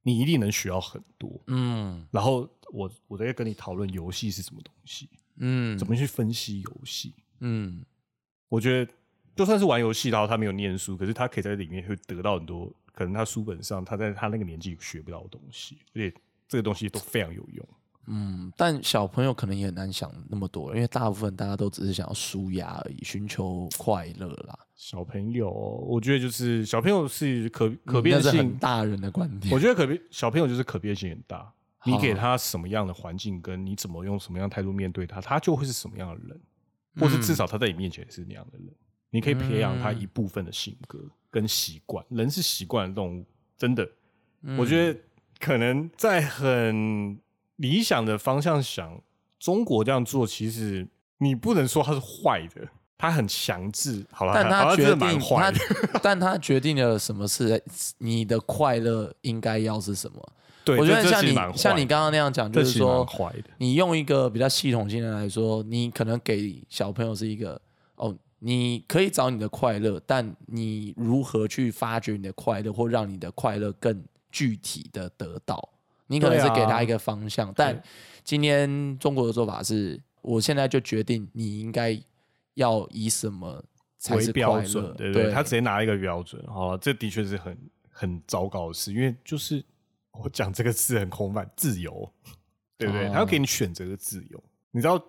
[0.00, 1.30] 你一定能学到很多。
[1.48, 7.12] 嗯然后我我在跟你讨论游戏是什么东西，嗯，怎么去分析游戏。
[7.40, 7.84] 嗯
[8.48, 8.90] 我觉得
[9.34, 16.14] 就算是玩游戏，然后他没有念书，可是他可以在里面会得到很多可能他书本上他在他那个年纪学不到的东西，而且
[16.48, 17.66] 这个东西都非常有用。
[18.06, 24.58] 嗯，但小朋友可能也很难想那么多，因为大部分大家都只是想要舒压而已，寻求快乐啦。
[24.74, 29.54] 小朋友，我觉得就是小朋友是可可变性很大人的观点。
[29.54, 31.52] 我觉得可变小朋友就是可变性很大，
[31.86, 36.40] 你给他什么样的环境，跟你怎么用什么样的态度面对他，他就会是什么样的人，
[36.98, 38.68] 或是至少他在你面前是那样的人。
[39.12, 40.98] 你可以培养他一部分的性格
[41.30, 42.04] 跟习惯。
[42.08, 43.24] 人是习惯的动物，
[43.56, 43.88] 真的，
[44.58, 44.98] 我觉得
[45.38, 47.16] 可能在很
[47.56, 49.00] 理想的方向想，
[49.38, 54.04] 中国这样做，其实你不能说它是坏的，他很强制。
[54.10, 55.20] 好了，但他决定
[56.02, 57.62] 但他决定了什么是
[57.98, 60.32] 你的快乐应该要是什么。
[60.64, 63.06] 对，我觉得像你像你刚刚那样讲，就是说。
[63.58, 67.60] 你用一个比较系统性的来说，你可能给小朋友是一个哦，
[68.44, 75.68] 你可以找你的快乐，但你如何去发掘你的快乐，或让你的快乐更具体的得到，
[76.08, 77.52] 你可能是给他一个方向。
[77.54, 77.80] 但
[78.24, 81.96] 今天中国的做法是，我现在就决定你应该
[82.54, 83.62] 要以什么
[83.98, 85.30] 才是标准乐，，对不对？
[85.30, 87.56] 他直接拿一个标准，好了，这的确是很
[87.90, 89.64] 很糟糕的事，因为就是
[90.10, 92.12] 我讲这个字很空泛，自由，
[92.76, 93.06] 对不对？
[93.06, 95.00] 哦他要给你选择的自由，你知道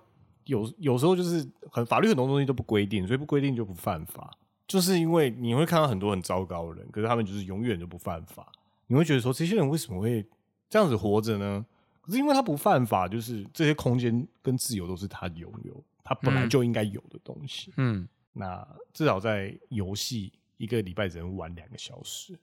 [0.45, 8.51] 有有时候就是很法律很多东西都不规定，所以不规定就不犯法，就是因为你会看到很多很糟糕的人，可是他们就是永远就不犯法，
[8.87, 10.25] 你会觉得说这些人为什么会
[10.69, 11.65] 这样子活着呢？
[12.01, 16.49] 可是因为他不犯法，就是这些空间跟自由都是他拥有，他本来嗯。
[16.49, 17.71] 就应该有的东西。
[17.77, 22.37] 嗯，那至少在游戏一个礼拜只能玩两个小时，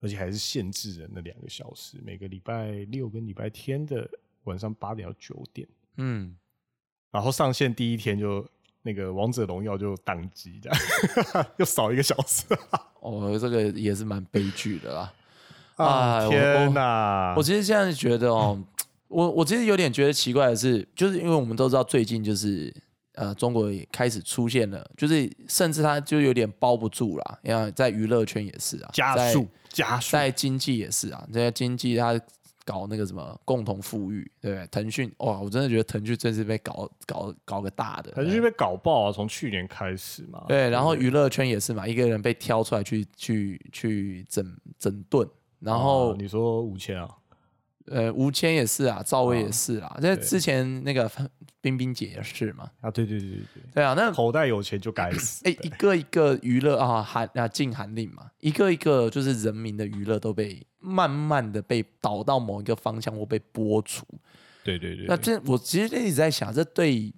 [0.00, 4.10] 而且还是限制人的两个小时，每个礼拜六跟礼拜天的
[4.42, 6.34] 晚上八点到九点，嗯，
[7.10, 8.46] 然后上线第一天就
[8.82, 12.44] 那个王者荣耀就宕机，这样 又少一个小时
[13.00, 15.12] 哦，这个也是蛮悲剧的啦。
[15.76, 16.28] 啊！
[16.28, 17.32] 天哪！
[17.34, 18.62] 我其实现在觉得哦，
[19.08, 22.70] 我我其实有点觉得奇怪的是，就是因为我们都知道最近就是
[23.14, 27.38] 呃，中国也开始出现了，就是甚至它就有点包不住了。
[27.42, 32.20] 你看，在娱乐圈也是啊，加速加速，在经济也是啊，在经济它
[32.64, 34.66] 搞那个什么共同富裕，对不对？
[34.68, 39.12] 腾讯哇，我真的觉得腾讯真是被搞搞搞个大的，腾讯被搞爆啊！
[39.12, 47.08] 从去年开始嘛，对，然后娱乐圈也是嘛，一个人被挑出来去去去整整顿，然后啊你说五千啊，
[47.90, 51.10] 呃，吴谦也是啊，赵薇也是啊，在对之前那个
[51.60, 55.42] 冰冰姐也是嘛，啊，对对对对对，对啊，那口袋有钱就该死。
[55.44, 64.06] 哎、一个一个娱乐啊，韩啊禁韩令嘛，一个一个就是人民的娱乐都被慢慢的被导到某一个方向或被剥除。
[64.62, 67.12] 对对对，那这我其实一直在想，这对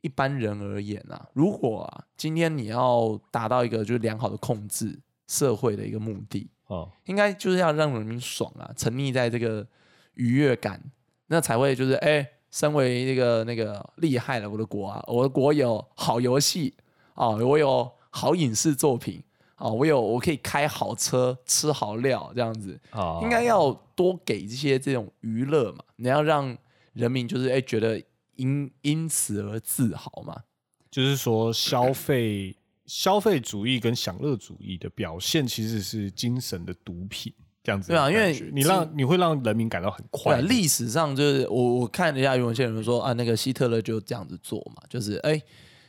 [0.00, 9.66] 一般人而言啊，如果啊今天你要达到一个就是良好的控制社会的一个目的，哦，应该就是要让人民爽啊，沉溺在这个
[10.14, 10.82] 愉悦感，
[11.26, 16.74] 那才会就是哎、身为那个那个厉害了我的国啊，我的国有好游戏
[17.14, 19.22] 啊，我有好影视作品
[19.56, 23.20] 啊，我有我可以开好车，吃好料这样子，啊。
[23.22, 26.56] 应该要多给这些这种娱乐嘛，你要让
[26.92, 28.02] 人民就是哎、觉得
[28.36, 30.42] 因因此而自豪嘛，
[30.90, 37.32] 就是说消费消费主义跟享乐主义的表现，其实是精神的毒品，
[37.64, 45.42] 这样子的对啊因为你让你会让人民感到很快乐，啊历史上就是我我看了一下有些人说啊，那个希特勒就这样子做嘛，就是哎、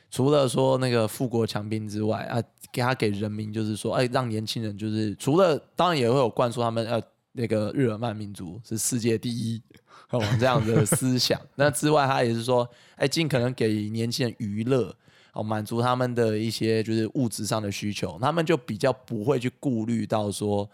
[0.10, 7.02] 除了说那个富国强兵之外啊，给他给人民就是说，哎、让年轻人就是除了当然也会有灌输他们呃
[7.34, 9.62] 那个日耳曼民族是世界第一
[10.12, 11.40] 哦这样的思想。
[11.56, 14.96] 那之外，他也是说，哎、尽可能给年轻人娱乐。
[15.34, 20.66] 哦，满足他们的一些就是物质上的需求，他们就比较不会去顾虑到说，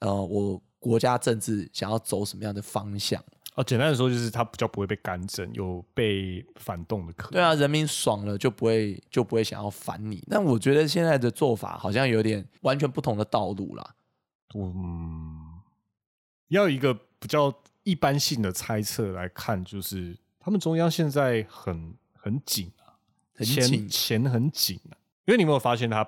[0.00, 3.22] 呃，我国家政治想要走什么样的方向。
[3.54, 7.32] 哦，简单的说就是他比较不会被干政，有被反动的可能。
[7.32, 10.22] 对啊，人民爽了就不会就不会想要反你。
[10.28, 13.94] 但我觉得现在的做法好像有点完全不同的道路啦。
[14.54, 15.62] 嗯，
[16.48, 17.50] 要一个比较
[17.82, 23.00] 一般性的猜测来看，就是他们中央现在很很紧啊，
[23.34, 25.00] 很钱紧钱很紧啊。
[25.24, 26.06] 因为你有没有发现他，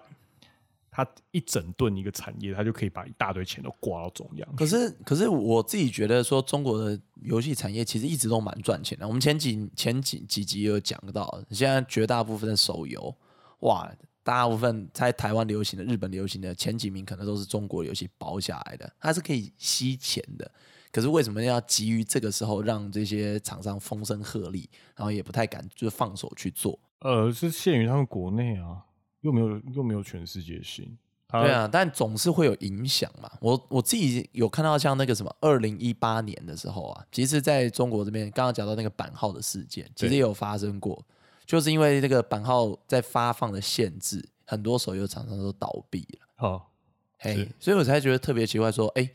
[0.99, 4.57] 他一整顿一个产业，他就可以把一大堆钱都刮到中央。
[4.57, 9.07] 可是，可是我自己觉得说，中国的游戏产业其实一直都蛮赚钱的。
[9.07, 13.15] 我们前几前几几集有讲到，现在绝大部分的手游，
[13.61, 13.89] 哇，
[14.25, 20.51] 大部分在台湾流行的、日本流行的前几名，可能都是中国游戏包下来的，它是可以吸钱的。
[20.91, 26.77] 可是为什么要急于这个时候让这些厂商风声鹤唳，然后也不太敢就是放手去做？
[27.03, 28.83] 呃，是限于他们国内啊，
[29.29, 30.97] 又没有又没有全世界性。
[31.31, 33.31] 它对啊，但总是会有影响嘛。
[33.43, 41.05] 我我自己有看到像那个什么，二零一八年的时候啊，其实在中国这边刚刚讲到那个版号的事件，其实也有发生过，
[41.45, 46.27] 就是因为这个版号在发放的限制，很多手游厂商都倒闭了。
[46.37, 46.73] 好，
[47.19, 49.11] 嘿，所以我才觉得特别奇怪，说，哎，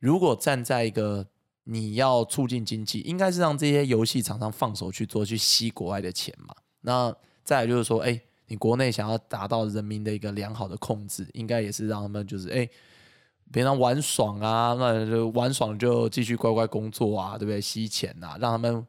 [0.00, 1.26] 如果站在一个
[1.64, 6.54] 你要促进经济，应该是让这些游戏厂商放手去做，去吸国外的钱嘛。
[6.82, 12.68] 那再来就是说，哎，你国内想要达到人民的一个良好的控制，应该也是让他们就是，哎，
[13.52, 17.60] 平常玩爽啊，那就玩爽就继续乖乖工作啊，对不对？
[17.60, 18.86] 吸钱啊，让他们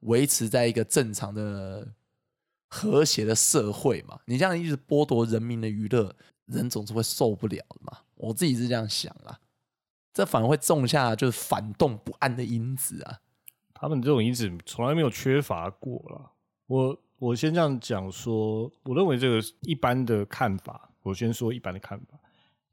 [0.00, 1.88] 维持在一个正常的
[2.68, 4.20] 和谐的社会嘛。
[4.26, 6.14] 你这样一直剥夺人民的娱乐，
[6.46, 7.98] 人总是会受不了的嘛。
[8.14, 9.38] 我自己是这样想啦，
[10.12, 13.20] 这反而会种下就是反动不安的因子啊。
[13.72, 16.32] 他们这种因子从来没有缺乏过了。
[16.66, 22.18] 我我先这样讲说，我认为这个一般的看法，我先说一般的看法。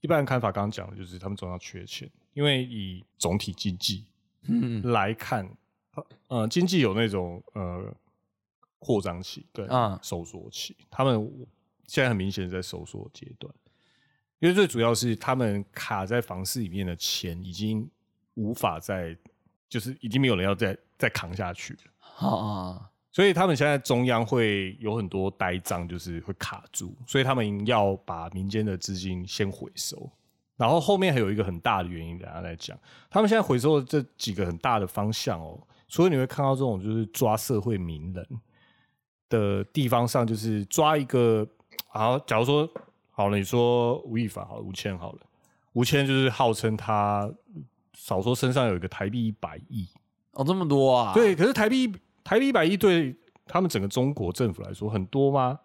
[0.02, 4.06] 一般的看法，刚刚讲的就是他们总要缺钱，因为以总体经济
[4.44, 5.50] 嗯来看，
[6.28, 7.92] 呃，经济有那种呃
[8.78, 11.48] 扩张期跟啊收缩期，他们
[11.88, 13.52] 现在很明显在收缩阶段，
[14.38, 17.90] 因为最主要是他们卡在房市里面的钱已经
[18.36, 19.18] 无法再，
[19.68, 22.28] 就是已经没有人要再再扛下去了。
[22.28, 30.12] 啊，所以他们现在中央会有很多呆账，就是会卡住，所以他们要把民间的资金先回收。
[30.58, 32.78] 然后后面还有一个很大的原因，等下再讲。
[33.10, 38.28] 他们现在回收的这几个很大的方向哦，所以你会看到这种就是抓社会名人
[39.30, 41.48] 的地方上，就是抓一个，
[41.88, 42.70] 好，假如说
[43.12, 45.20] 好了，你说吴亦凡好了，吴谦好了，
[45.72, 47.34] 吴谦就是号称他
[47.94, 49.88] 少说身上有一个台币一百亿，
[50.32, 51.90] 哦，这么多啊？，对，可是台币
[52.26, 55.58] 台币一百亿对他们整个中国政府来说很多吗？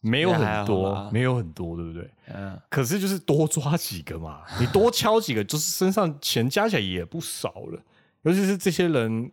[0.00, 2.10] 没有很多，没有很多，对不对？
[2.26, 7.82] 嗯，可是就是多抓几个嘛， 你多敲几个，就是身上钱加起来也不少了。
[8.20, 9.32] 尤其是这些人，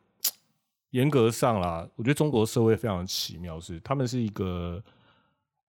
[0.91, 4.81] 严格上啦，我觉得中国社会非常奇妙，是他们是一个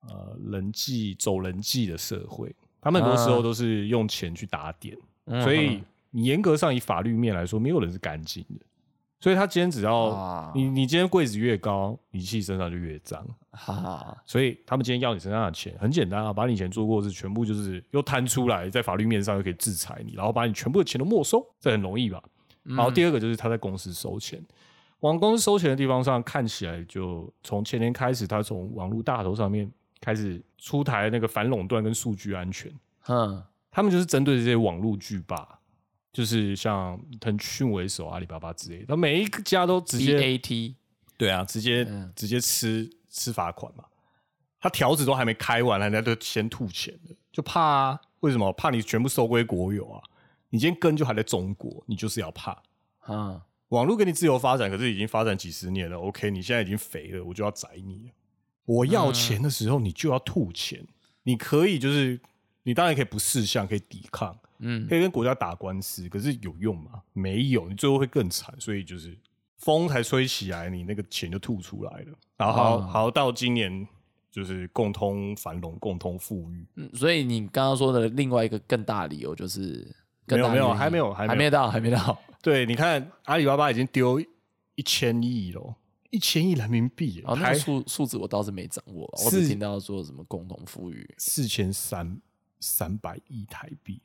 [0.07, 8.65] 呃人际走人际的社会，他们很多时候都是用钱去打点，嗯所以你严格上以法律面来说，没有人是干净的。
[9.23, 10.51] 所以他今天只要、啊。
[10.53, 13.25] 你你今天柜子越高，仪器身上就越脏。
[13.51, 13.73] 哈。
[13.73, 22.21] 哈，所以他们今天要你身上的钱，很简单啊，把你以前做过的事全部就是又摊出来，在法律面上又可以制裁你，然后把你全部的钱都没收，这很容易吧？
[22.63, 24.45] 然后第二个就是他在公司收钱，
[24.99, 32.69] 往公司收钱的地方上看起来，就从前年开始，他从网络大头上面开始出台那个反垄断跟数据安全，
[33.07, 35.47] 嗯，他们就是针对这些网络巨霸，
[36.13, 40.75] 就是像腾讯为首、阿里巴巴之类的，他每一家都直接 A T，
[41.17, 43.83] 对啊，直接、嗯直接吃吃罚款嘛。
[44.59, 48.01] 他条子都还没开完，人家就先吐钱了，就怕啊？
[48.21, 48.53] 为什么？
[48.53, 50.01] 怕你全部收归国有啊？
[50.49, 52.61] 你今天根就还在中国，你就是要怕。
[52.99, 55.97] 啊，网络给你自由发展，可是已经发展几十年了。
[55.97, 58.11] OK，你现在已经肥了，我就要宰你了。
[58.65, 60.87] 我要钱的时候，你就要吐钱。
[61.23, 62.21] 你可以就是，
[62.63, 67.01] 你当然可以不识相，可以抵抗，嗯可以跟国家打官司，可是有用吗？
[67.13, 68.53] 没有，你最后会更惨。
[68.59, 69.17] 所以就是
[69.57, 72.17] 风才吹起来，你那个钱就吐出来了。
[72.37, 73.87] 然后好哦好到今年
[74.31, 76.65] 就是共通繁荣、共通富裕。
[76.75, 84.19] 嗯，所以你刚刚说的另外一个更大理由就是更大没有没有还没有还没有还没到，还没到，对，你看阿里巴巴已经丢
[84.75, 85.75] 一千亿了，
[86.09, 92.19] 一千亿人民币耶，哦，那台个数数字我倒是没掌握，我是只听到说什么共同富裕，四千三
[92.59, 94.01] 三百亿台币，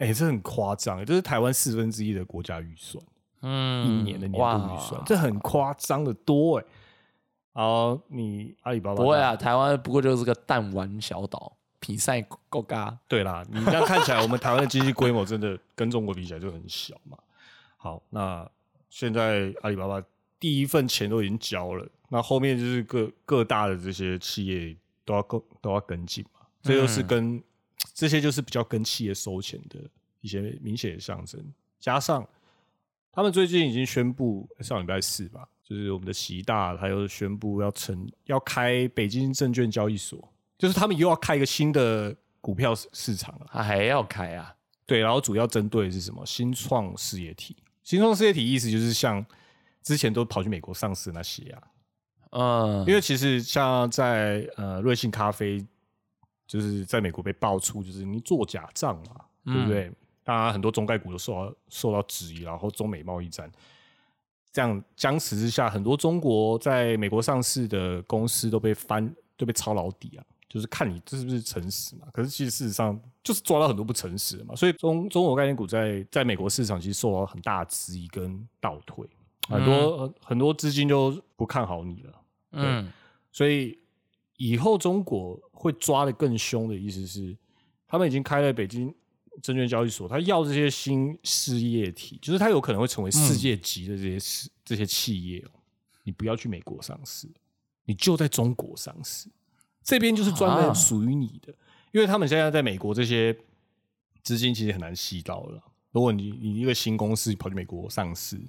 [0.00, 3.04] 哎、这很夸张，这是台湾四分之一的国家预算，
[3.42, 6.64] 嗯一年的年度预算，这很夸张的多哎。
[7.52, 17.18] 好，你阿里巴巴不会啊，台湾不过就是个弹丸小岛，比赛够嘎，对啦，你这样看起来，我们台湾的经济规模真的跟中国比起来就很小嘛。
[17.76, 18.48] 好，那
[18.88, 20.02] 现在阿里巴巴
[20.38, 27.42] 第一份钱都已经交了，那后面就是各各大的这些企业都要跟都要跟进嘛，这又是跟、
[27.94, 29.80] 这些就是比较跟企业收钱的
[30.20, 31.42] 一些明显的象征，
[31.78, 32.26] 加上
[33.12, 43.46] 他们最近已经宣布上礼拜四吧，就是我们的习大他又宣布要成要开北京证券交易所，就是他们又要开一个新的股票市市场了。
[43.50, 44.54] 他还要开啊，
[44.86, 46.24] 对，然后主要针对的是什么？
[46.24, 47.56] 新创事业体。
[47.82, 49.24] 新创事业体意思就是像
[49.82, 51.62] 之前都跑去美国上市那些啊，
[52.30, 55.66] 嗯，因为其实像在呃瑞幸咖啡，
[56.50, 59.92] 就是在美国被爆出就是你做假账嘛，对不对？
[60.24, 63.48] 当然很多中概股都受到受到质疑，然后中美贸易战
[64.50, 72.08] 这样僵持之下，很多中国在美国上市的公司都被翻都被抄老底啊，就是看你这是不是诚实嘛。
[72.12, 79.08] 可是其实事实上就是抓到很多不诚实的嘛，所以中中国概念股在在美国市场其实受到很大的质疑跟倒退，
[79.48, 82.12] 很多、很多资金就不看好你了。
[82.52, 82.92] 嗯，
[83.30, 83.78] 所以
[84.40, 87.36] 以后中国会抓的更凶的意思是，
[87.86, 88.92] 他们已经开了北京
[89.42, 95.50] 证券交易所，他要这些新事业体，就是他有可能会成为世界级的这些事、这些企业哦，
[96.04, 97.28] 你不要去美国上市，
[97.84, 99.28] 你就在中国上市，
[99.82, 101.54] 这边就是专门啊属于你的，
[101.92, 103.36] 因为他们现在在美国这些
[104.22, 105.62] 资金其实很难吸到了。
[105.90, 108.40] 如果你你一个新公司跑去美国上市，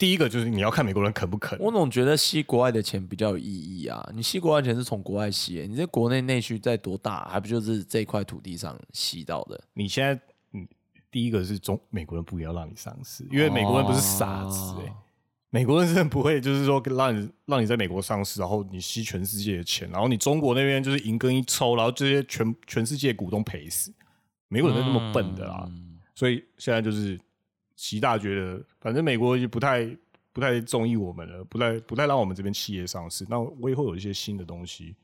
[0.00, 4.10] 第一个就是你要看美国人肯不肯，我总觉得吸国外的钱比较有意义啊。
[4.14, 9.62] 你吸国外钱是从国外吸，你在国内内需在多大，还不就是这块土地上吸到的？
[9.74, 10.18] 你现在，
[10.54, 10.66] 嗯，
[11.10, 14.96] 第一个是中美国人不要让你上市，因为美国人不是傻子哎、哦
[15.50, 23.92] 美国人真的不会就是说让你让你在美国上市，然后你吸全世界的钱，然后你中国那边就是银根一抽，然后这些全全世界股东赔死，
[24.48, 25.66] 美国人没那么笨的啦。
[25.68, 27.18] 嗯所以现在就是
[27.80, 29.88] 习大觉得，反正美国就不太
[30.34, 34.94] 不太中意我们了，不太不太让我们这边企业上市，那我也会有一些新的东西，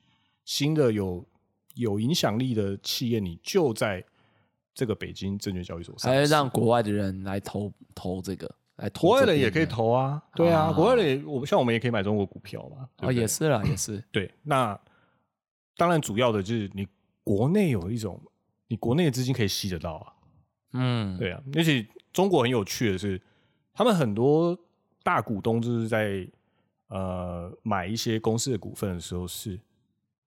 [0.44, 1.26] 新的有
[1.74, 4.04] 有影响力的企业，你就在
[4.74, 6.14] 这个北京证券交易所上市。
[6.18, 14.30] 还是让国外的人来投投这个，来投国外这边人也可以投啊，对啊，啊国外的我们像我们也可以买中国股票嘛，啊也是啦，也是，对。
[14.42, 14.78] 那
[15.78, 16.86] 当然主要的就是你
[17.24, 18.20] 国内有一种，
[18.68, 20.12] 你国内的资金可以吸得到啊，
[20.74, 23.20] 嗯，对啊，而且中国很有趣的是，
[23.74, 24.58] 他们很多
[25.02, 26.26] 大股东就是在
[26.88, 29.60] 呃买一些公司的股份的时候是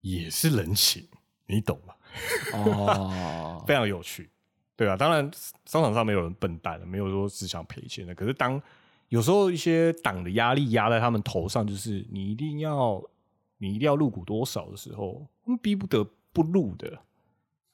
[0.01, 1.07] 也是人情，
[1.47, 1.95] 你懂吗？
[2.55, 4.29] 哦， 非常有趣，
[4.75, 5.31] 对啊，当然
[5.65, 8.13] 商场上没有人笨蛋的，没有说只想赔钱的。
[8.17, 8.61] 可是当
[9.11, 13.01] 有时候一些党的压力压在他们头上，就是你一定要
[13.59, 16.99] 你一定要入股多少的时候，他们逼不得不入的。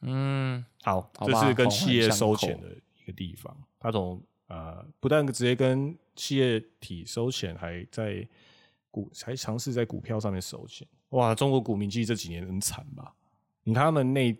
[0.02, 2.68] 嗯，好，好这是跟企业收扣钱的
[3.00, 3.56] 一个地方。
[3.82, 8.26] 他从呃，不但直接跟企业体收钱，还在
[8.90, 10.86] 股还尝试在股票上面收钱。
[11.10, 13.12] 哇，中国股民其实这几年很惨吧？
[13.64, 14.36] 你看他们内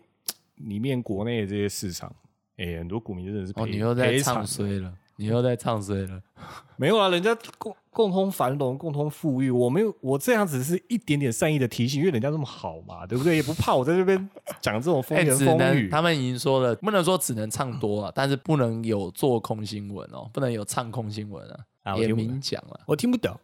[0.55, 2.15] 里面国内的这些市场，
[2.57, 6.21] 哎、很多股民真的是赔哦，你又在赔惨唱衰了，你又在唱衰了，
[6.77, 13.35] 没有啊，人家共共同繁荣、共同富裕，我没有，我这样子是一点点善意的提醒，因为人家那么好嘛，对不对？
[13.35, 15.81] 也不怕我在这边讲这种风哎，言风语。
[15.83, 21.47] 能他们已经说了，不能说只能唱多啊，但是不能有做空新闻哦，不能有唱空新闻
[21.83, 22.79] 啊，也啊我明讲了。
[22.87, 23.39] 我听不懂，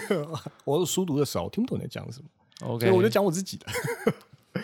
[0.64, 2.28] 我书读的少，我听不懂你在讲什么
[2.68, 3.66] ，OK，所以我就讲我自己的。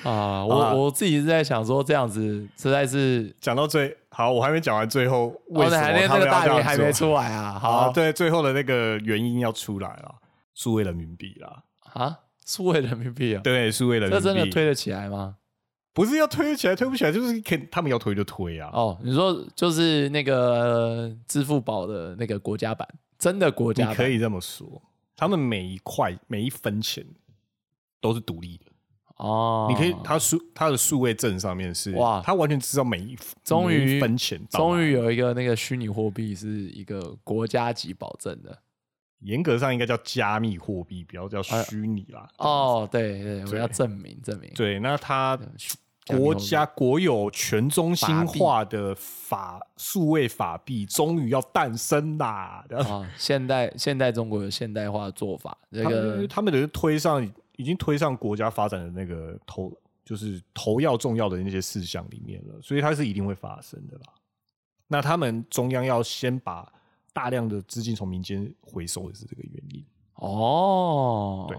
[0.04, 10.14] 啊，我我自己是在想说，这样子实在是，讲到最好，我还没讲完，最后为哦，什么他们要那个大这样做鱼还没出来啊，好，对，最后的那个原因要出来了，
[10.54, 14.24] 数位人民币啦，啊，数位人民币啊，对，数位人民币。
[14.24, 15.36] 这币，真的推得起来吗？
[15.94, 18.70] 不是要推起来，推不起来，就是肯他们要推就推啊。
[18.72, 22.88] 哦，你说就是那个支付宝的那个国家版，
[23.18, 23.92] 真的国家版。
[23.92, 24.80] 你可以这么说，
[25.14, 27.04] 他们每一块每一分钱
[28.00, 28.71] 都是独立的。
[29.16, 38.58] 哦，你可以，他数他的数位证上面是哇他完全知道每一终于分钱终于有一个那个虚拟货币是一个国家级保证的。
[39.20, 42.28] 严格上应该叫加密货币，不要叫虚拟啦。
[42.38, 44.50] 哦，对对，我要证明证明。
[44.52, 45.76] 对，那它虚
[46.08, 52.64] 国家国有全中心化的法数位法币终于要诞生啦！
[52.70, 57.24] 啊，现代现代中国有现代化的做法，这他个们他们的推上
[57.62, 59.72] 已经推上国家发展的那个头，
[60.04, 64.12] 就是头要重要的那些事项里面了，所以它是一定会发生的啦。
[64.88, 66.70] 那他们中央要先把
[67.12, 69.86] 大量的资金从民间回收，也是这个原因。
[70.14, 71.56] 哦，对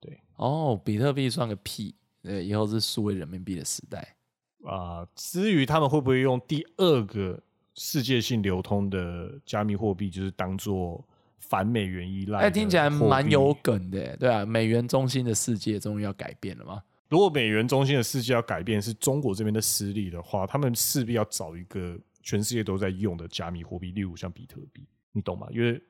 [0.00, 4.16] 对哦，比特币算个屁，对，以后是数位人民币的时代。
[4.64, 7.38] 啊、至于他们会不会用第二个
[7.74, 11.04] 世界性流通的加密货币，就是当做
[11.48, 12.40] 反美元依赖？
[12.40, 13.54] 哎，听起来蛮有。
[13.62, 16.82] 梗的耶，对啊，美元中心的世界终于要改变了吗？
[17.08, 25.46] 如果美元中心的世界要改变是中国这边的实力的话，他们势必要找一个全世界都在用的加密货币，例如像比特币，你懂吗？
[25.52, 25.80] 因为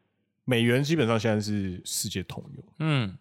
[0.45, 2.65] 美元基本上现在是世界通用。
[2.81, 3.17] 嗯，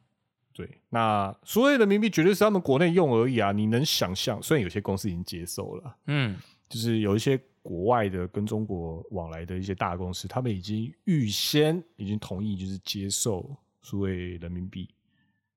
[0.51, 3.51] 对，那所谓人民币绝对是他们国内用而已啊！
[3.51, 4.41] 你能想象？
[4.43, 6.35] 虽然有些公司已经接受了，嗯，
[6.67, 13.49] 就是有一些国外的跟中国往来的一些大公司，他们已经预先已经同意，就是接受
[13.81, 14.87] 所谓人民币。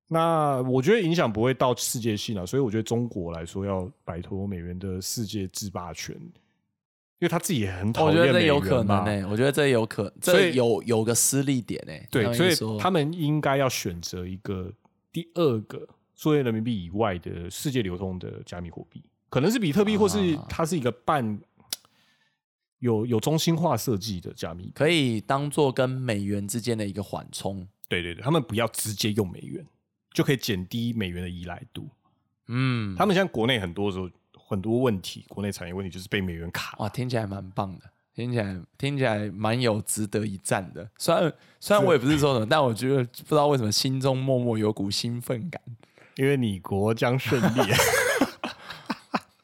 [0.08, 11.92] 那我觉得影响不会到世界性啊，所以我觉得中国来说要摆脱美元的世界制霸权，因为他自己也很讨我厌美元觉得这有可能嘛呢，我觉得这有可，所有有个私利点呢。
[12.08, 14.72] 对，所以他们应该要选择一个
[15.10, 19.02] 第二个所谓人民币以外的世界流通的加密货币。
[19.28, 21.36] 可能是比特币，或是啊它是一个半
[22.78, 24.72] 有有中心化设计的加密币。
[24.74, 27.66] 可以当做跟美元之间的一个缓冲。
[27.88, 29.64] 对对对，他们不要直接用美元，
[30.12, 31.88] 就可以减低美元的依赖度。
[32.48, 34.10] 嗯，他们现在国内很多时候
[34.48, 36.76] 很多问题，国内产业问题就是被美元卡。
[36.78, 40.88] 哇，听起来蛮棒的，听起来听起来蛮有值得一战的。
[40.98, 45.60] 虽然虽然我也不是说什么，但我觉得不知道为什么心中默默有股兴奋感。
[46.16, 47.60] 因为你国将胜利，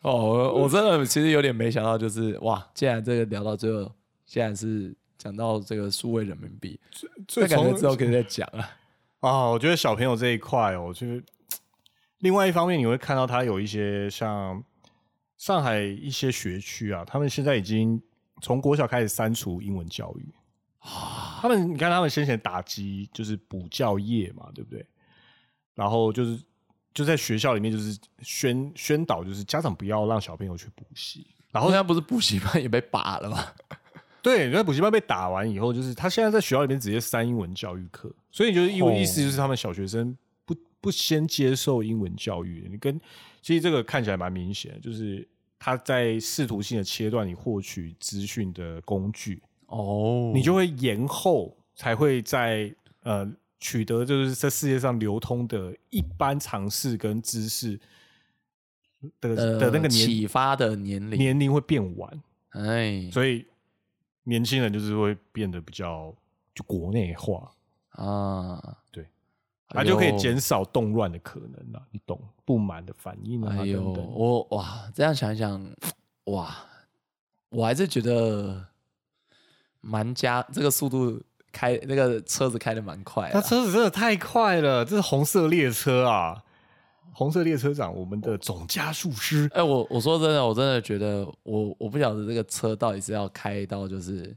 [0.02, 3.90] 哦，我我真的其实有点没想到，就是哇，既然这个聊到最后，
[4.26, 6.78] 竟然是讲到这个数位人民币，
[7.26, 8.70] 最那感觉从之后可以再讲啊。
[9.20, 11.22] 啊，我觉得小朋友这一块哦，就是
[12.18, 14.62] 另外一方面，你会看到他有一些像
[15.38, 18.02] 上海一些学区啊，他们现在已经
[18.40, 20.34] 从国小开始删除英文教育。
[21.40, 24.84] 他们你看，他们先前打击就是补教业嘛，对不对？
[25.76, 26.42] 然后就是
[26.94, 31.26] 就在学校里面就是宣宣导，就是家长不要让小朋友去补习。
[31.50, 33.44] 然后现在不是补习班也被拔了吗？
[34.22, 43.00] 对，因为补习班被打完以后，就是他现在在学校里面直接删英文教育课，所以就是意哦意思就是他们小学生不不先接受英文教育，你跟
[43.40, 45.26] 其实这个看起来蛮明显，就是
[45.58, 52.72] 他在试图性的切断你获取资讯的工具，哦，你就会延后才会在
[53.02, 53.28] 呃
[53.62, 57.78] 取得就是在世界上流通的一般常识跟知识
[59.20, 63.08] 的的那个年启发的年龄，年龄会变晚，哎。
[63.12, 63.46] 所以
[64.24, 66.12] 年轻人就是会变得比较
[66.52, 67.52] 就国内化，
[67.90, 69.04] 啊，对，
[69.68, 69.84] 哎呦。
[69.84, 72.20] 它就可以减少动乱的可能了，你懂？
[72.44, 74.04] 不满的反应啊等等。
[74.12, 75.70] 我哇，这样想一想，
[76.24, 76.66] 哇，
[77.48, 78.66] 我还是觉得
[79.80, 81.22] 蛮加这个速度
[81.52, 83.42] 开那个车子开的蛮快的他啊。
[83.42, 86.42] 车子真的太快了，这是红色列车啊！
[87.14, 94.34] 红色列车长，我们的总加速师，哎、我我说真的，我真的觉得我我不晓得这个车到底是要开到就是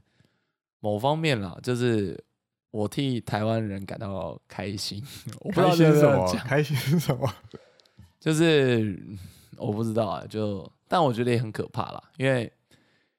[0.80, 2.22] 某方面啦，就是
[2.70, 5.02] 我替台湾人感到开心。
[5.40, 6.32] 我不知道开心什么？
[6.44, 7.26] 开心是什么？
[8.20, 9.18] 就是嗯
[9.56, 12.52] 我不知道啊，就但我觉得也很可怕啦，因为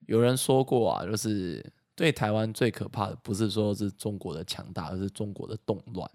[0.05, 1.65] 有人说过啊，就是
[1.97, 6.09] 对台湾最可怕的不是说是中国的强大，而是中国的动乱。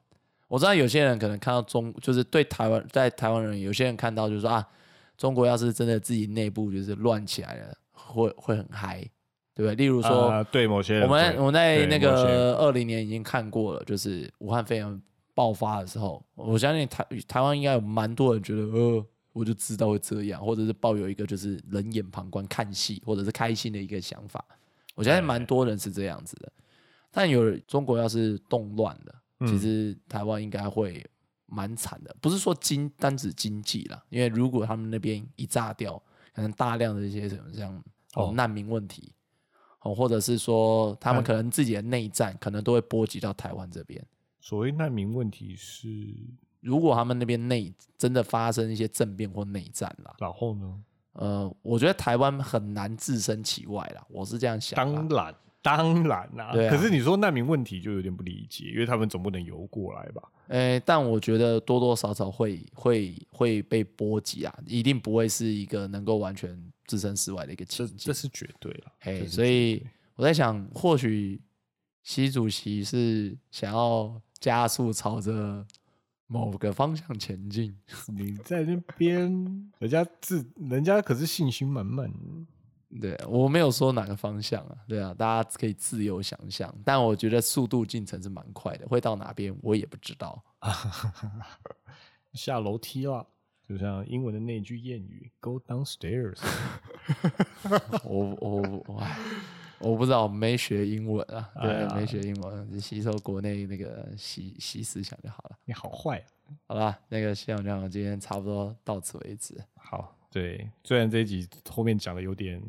[0.47, 4.64] 我知道有些人可能看到中，就是对台湾在台湾人，有些人看到就是说啊，
[5.18, 9.01] 中国要是真的自己内部就是乱起来了，会会很嗨，
[9.55, 9.74] 对不对？
[9.74, 15.03] 例如说，啊对某些人我们我们在那个二零年已经看过了，就是武汉肺炎
[15.35, 24.45] 爆发的时候，我相信台台湾应该有蛮多人觉得，呃，我就知道会这样，或者是抱有一个就是冷眼旁观看戏，或者是开心的一个想法。
[24.95, 26.53] 我相信蛮多人是这样子的。
[27.11, 31.05] 但有中国要是动乱了，嗯其实台湾应该会
[31.47, 36.03] 蛮惨的，不是说经单指经济啦，因为如果他们那边一炸掉，
[36.34, 37.76] 可能大量的一些什么像
[38.14, 39.12] 哦哦难民问题，
[39.80, 44.03] 哦，或者是说他们可能自己的内战，可能都会波及到台湾这边。
[44.40, 45.88] 所谓难民问题是，
[46.61, 50.82] 如果他们那边内真的发生一些政变或内战啦，然后呢？
[51.13, 55.07] 呃，我觉得台湾很难置身其外啦，我是这样想啦。
[55.09, 60.23] 当然，当然啦、对啊可是你说难民问题就有点不理解，因为他们总不能游过来吧？
[60.49, 67.97] 诶、但我觉得多多少少会会会被波及啊，一定不会是一个能够完全置身事外的一个情境。
[67.97, 68.93] 这这是绝对了。
[69.01, 69.87] 嘿，所以
[70.17, 71.41] 我在想，或许
[72.03, 75.65] 习主席是想要加速朝着
[76.33, 77.76] 某个方向前进。
[78.09, 79.20] 你在那边，
[79.78, 82.11] 人家自人家可是信心满满。
[83.01, 86.74] 对我没有说哪个方向啊，对啊，大家可以自由想象。
[86.85, 90.43] 但我觉得速度进程是蛮快的，会到哪边我也不知道。
[92.35, 93.26] 下楼梯了，
[93.66, 96.39] 就像英文的那句谚语 “Go downstairs”。
[98.05, 99.18] 我我我唉
[99.83, 105.59] 我不知道，没学英文啊，对，哎没学英文，只吸收国内那个习习思想就好了。
[105.64, 106.24] 你好坏、啊。
[106.66, 109.59] 好吧，那个希望这样，今天差不多到此为止。
[109.74, 112.62] 好，对，虽然这一集后面讲的有点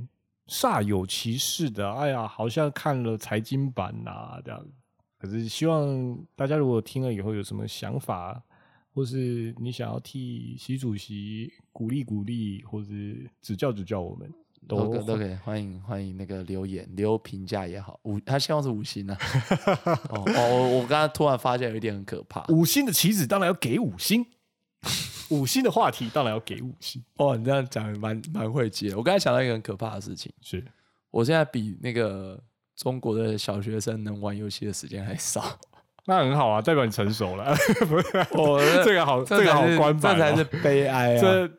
[0.47, 4.65] 煞有其事的，哎呀，好像看了财经版呐、这样。
[5.17, 8.41] 可是希望大家如果听了以后有什么想法，
[8.93, 14.33] 或是你想要替习主席鼓励鼓励，或是指教指教我们，
[14.67, 19.17] 都都可都可以，欢迎欢迎那个留言留评价也好，五他希望是五星啊。
[20.09, 22.45] 哦哦，我我刚刚突然发现有一点很可怕。
[22.49, 24.25] 五星的棋子当然要给五星，
[25.29, 27.03] 五星的话题当然要给五星。
[27.15, 28.95] 哦，你这样讲蛮蛮会接。
[28.95, 30.63] 我刚才想到一个很可怕的事情，是，
[31.11, 32.41] 我现在比那个
[32.75, 35.59] 中国的小学生能玩游戏的时间还少。
[36.05, 37.55] 那很好啊，代表你成熟了。
[37.87, 41.21] 不是啊，哦这个好，这个好关板、哦，这才是悲哀啊！
[41.21, 41.49] 这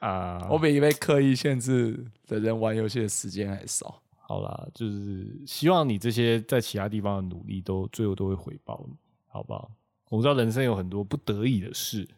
[0.00, 4.02] 啊，我比被刻意限制的人玩游戏的时间还少。
[4.18, 8.94] 好啦，就是希望你这些在其他地方的努力都最后都会回报你，
[9.26, 9.70] 好不好？
[10.08, 12.08] 我知道人生有很多不得已的事，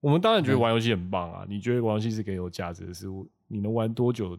[0.00, 1.46] 我们当然觉得玩游戏很棒啊。
[1.48, 4.38] 你觉得玩游戏是更有价值的事物，你能玩多久？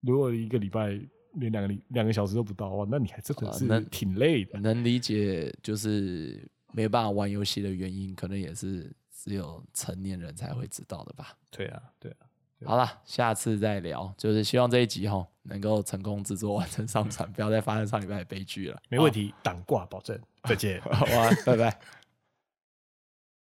[0.00, 0.98] 如果一个礼拜
[1.34, 4.58] 连两个礼两个小时都不到哇，那你还真的是那挺累的。
[4.60, 8.92] 能理解，就是没有办法玩游戏的原因，可能也是
[9.24, 11.36] 只有成年人才会知道的吧。
[11.50, 12.26] 对啊，对啊，
[12.64, 14.12] 好了，下次再聊。
[14.16, 18.80] 就是希望这一集哈能够成功制作完成上传，不要再发生上礼拜的悲剧了。
[18.88, 20.18] 没问题，挡挂保证。
[20.44, 20.80] 再见。
[20.90, 21.97] 好啊，拜拜。